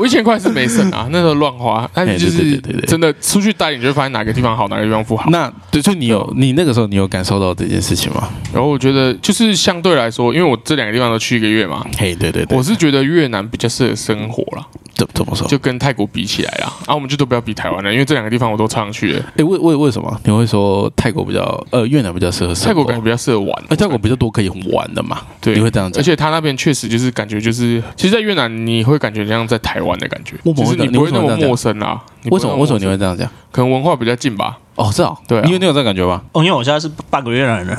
[0.00, 5.28] 我一千块是没省啊，那时候乱花，但是就是真的出去待，你就发现哪个地方好，哪个地方不好。
[5.30, 8.28] 那对，所以你有你那个时候你有感受到这件事情吗？
[8.52, 15.46] 然后我觉得就是相对来说，因为我这两个地方都去一个月嘛，嘿，对对对，我是觉得越南比较适合生活啦，怎怎么说？
[15.48, 16.72] 就跟泰国比起来啦。
[16.86, 19.24] 啊，我们就都不要比台湾了，因为这两个地方我都常去了。
[19.36, 25.20] 哎，为为为什么你会说泰国比较呃越南比较适合生活泰国感觉比较适合玩，呃泰国比较多可以玩的嘛？
[25.40, 32.02] 对，你会这样子而且他那边确实就是感觉就是，其实，在越南你会感觉像在台湾的感觉，为什么就是你不会那么陌生啊。
[32.30, 33.28] 为什么为什么你会这样讲？
[33.52, 34.58] 可能文化比较近吧？
[34.74, 36.20] 哦，是哦，对啊你有你有这感觉吗？
[36.32, 37.76] 哦，因为我现在是半个越南人，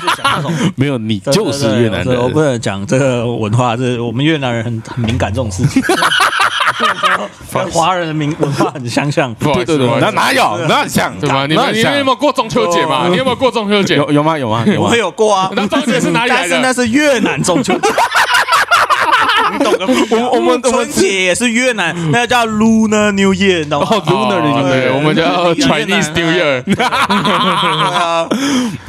[0.76, 2.52] 没有，你就是越南对对我不人。
[2.52, 5.82] 能讲这个文化，这我们越南人很很敏感这种事情，
[7.52, 9.32] 跟华人的民文化很相像。
[9.34, 10.58] 不好意思，对对对，那哪有？
[10.68, 11.12] 那很像？
[11.20, 11.46] 对吧？
[11.46, 13.04] 你们你有没有过中秋节嘛？
[13.06, 13.96] 哦你有没有过中秋节？
[13.96, 14.36] 有有吗？
[14.38, 14.64] 有吗？
[14.66, 14.96] 有吗我？
[14.96, 17.88] 有过啊，那中秋节是哪里来的但是那是越南中秋节。
[19.52, 20.18] 你懂个屁啊！
[20.20, 26.62] 我我们我们春节也是越南，那个叫 Lunar New Year，你懂吗哦，Lunar New 哦 Year 对，我们叫 Chinese New Year。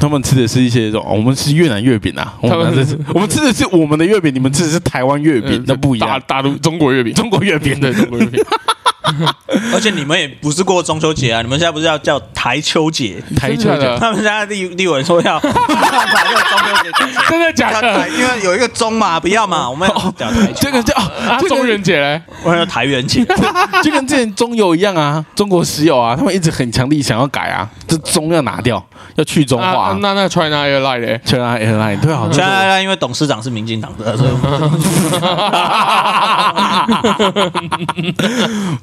[0.00, 6.22] 他们吃的是一些这种，哦我们吃越南月饼啊，我他们们吃我们吃的是我们的月饼，你们吃的是台湾月饼，那不一大样。
[6.26, 8.42] 大陆中国月饼，中国月饼 对中国月饼，
[9.74, 13.22] 而且你们也不是过中秋节啊，你们现在不是要叫台秋节？
[13.36, 18.08] 台秋真的假的他们现在立立委说要把这个中秋节改成真的假的？
[18.10, 22.20] 因为有一个中嘛，不要嘛，我们要 叫台秋这个叫啊，中元节嘞？
[22.44, 23.24] 我要台元节。
[23.82, 28.84] 就跟之前中油一样啊，中国石油啊，他们一直很强力想要改啊，这中要拿掉，
[29.16, 29.96] 要去中啊化。
[30.00, 34.30] 那那 China Airline 嘞？China Airline 对啊，现在因为董事长是民进党的，所以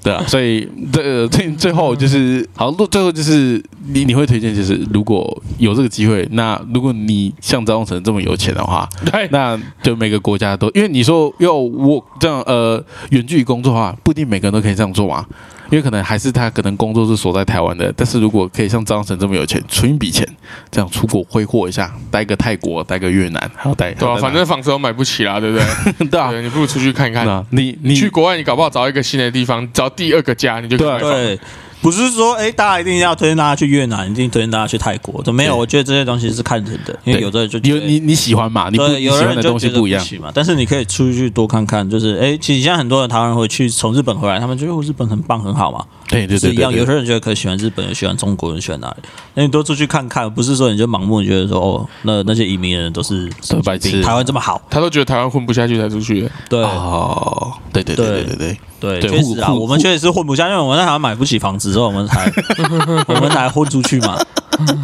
[0.03, 15.25] 对啊，所以这最最后就是好，最后就是你你会推荐，就是如果有这个机会，那如果你像张东成这么有钱的话，对，那就每个国家都，因为你说要我这样呃远距离工作的话，不一定每个人都可以这样做嘛。
[15.69, 20.27] 因为可能还是他可能工作是所在台湾的，但是如果可以像张成这么有钱，存一笔钱，
[20.69, 26.07] 这样出国挥霍一下，待个泰国，待个越南，还要待对啊，反正房子都买不起啦，对不对？
[26.09, 27.25] 对你不如出去看看。
[27.25, 31.39] 那你你你去国外，你搞不好找一个新的地方，找第二个家，你就可以对啊买房对，
[31.85, 35.55] 不是说哎，大家一定要推荐大家去越南，一定推荐大家去泰国，都没有。
[35.55, 38.69] 我觉得这些东西是看人的，因为有的人就有你你喜欢嘛？
[38.71, 40.31] 你不喜欢的东西不一样，行嘛。
[40.33, 46.71] 但是你可以出去多看看，就是哎，其实现在很多的台湾人回去从日本回来，他们觉得哦日本很棒很好嘛，对对对一样。
[46.71, 48.97] 对对对有些人觉得可以喜欢日本，人喜欢中国人，喜欢哪里？
[49.33, 56.29] 那你多出去看看，不是说你就盲目地觉得说哦，那那些移民的人都是都白痴台湾这么好，他都觉得台湾混不下去才出去。
[56.49, 62.31] 对哦，对对对对对对，对，确实啊，我们确实是混不下，因为我们在台湾买不起房子，所以我们才
[63.07, 64.17] 我们才混出去嘛。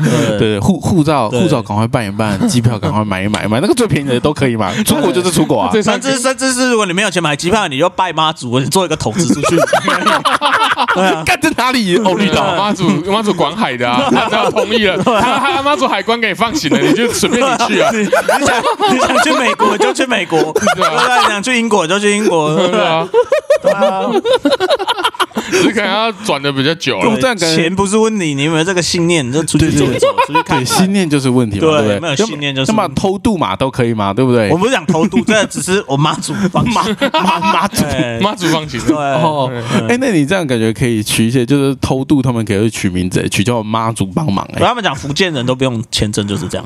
[0.04, 4.72] 对 对对，护护照对护照赶快办一办，机票赶快买一买，买那个最便宜的都可以嘛。
[4.86, 9.56] 出国就是出国啊，甚至甚至是如果你没有钱买机票，你就拜妈祖，你做一个投资出去。
[10.96, 11.98] 对啊，干在哪里？
[11.98, 17.90] 哦，绿绿岛岛妈祖妈祖管海的啊，他只要同意了，他他妈祖海关给你放行了，你就随便你去啊。
[17.92, 18.00] 你
[18.40, 18.64] 你想
[18.94, 20.40] 你想去美国就去美国，
[20.76, 21.20] 对啊？
[21.22, 23.08] 你想去英国就去英国，对啊，
[25.52, 27.36] 只是可能要转的比较久了。
[27.36, 29.28] 钱不是问你，你有没有这个信念？
[29.28, 32.00] 你就出去走一走，出去看对，信念就是问题嘛，对对不对？
[32.00, 34.58] 没有信念就是那么偷渡嘛都可以嘛，对不对我？
[34.58, 37.82] 不是讲偷渡，这只是我妈祖帮 妈妈妈祖。
[37.92, 39.52] 对妈祖放行，对哦，
[39.90, 46.66] 哎，那你这样感觉可以取一些，就是偷渡，他们可以取名字，取叫妈祖帮忙，哎，他们讲福建人都不用签证，就是这样。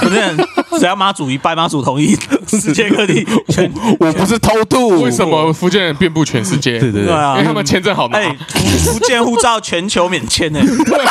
[0.00, 0.36] 福建人
[0.78, 2.16] 只要妈祖一拜，妈祖同意，
[2.48, 5.26] 世界各地全我不是偷渡，为什？
[5.26, 6.78] 么福建人遍布全世界？
[6.78, 10.60] 对对对，因为他们签证哎，福福建护照全球免签呢。
[10.84, 11.04] 对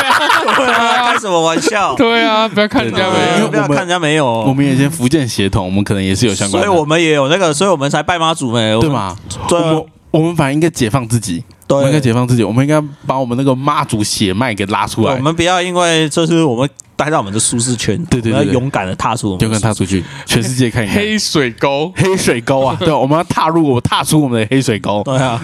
[0.74, 1.96] 啊，开什么玩笑？
[1.96, 8.90] 对啊，不要看人家没有我们不要看人家没有，我们有些福建协同，我们可能也是有相关的，所以我们也有那个，所以我们才拜妈祖没，我们？
[8.90, 9.16] 对嘛？
[9.48, 20.96] 对啊我们我们反而应该解放自己，对我们应该解放自己，我们应该把我们那个妈祖血脉给拉出来我，们不要因为这是我们待在我们的舒适圈，对对对勇敢的踏出我们就的舒跟踏出去，全世界看一看。
[20.96, 21.92] 黑水沟。
[21.96, 25.02] 黑水沟啊， 对，我们要踏入我踏出我们的黑水沟。
[25.04, 25.42] 对啊，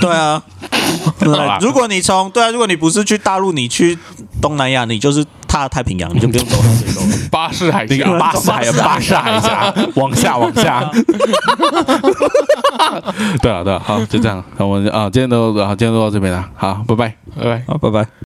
[0.00, 0.42] 对啊。
[1.60, 3.98] 如果你从对啊，如果你不是去大陆，你去
[4.40, 7.00] 东南亚，你就是踏太平洋，你就不用走黑水沟。
[7.30, 10.90] 巴士海峡，巴士海峡巴士海峡，往下往下。
[13.40, 14.44] 对啊，对啊，好，就这样。
[14.58, 17.14] 那我们啊，今天都好，今天都到这边了，好，拜拜。
[17.36, 17.64] 拜拜。
[17.66, 18.12] 好，拜拜。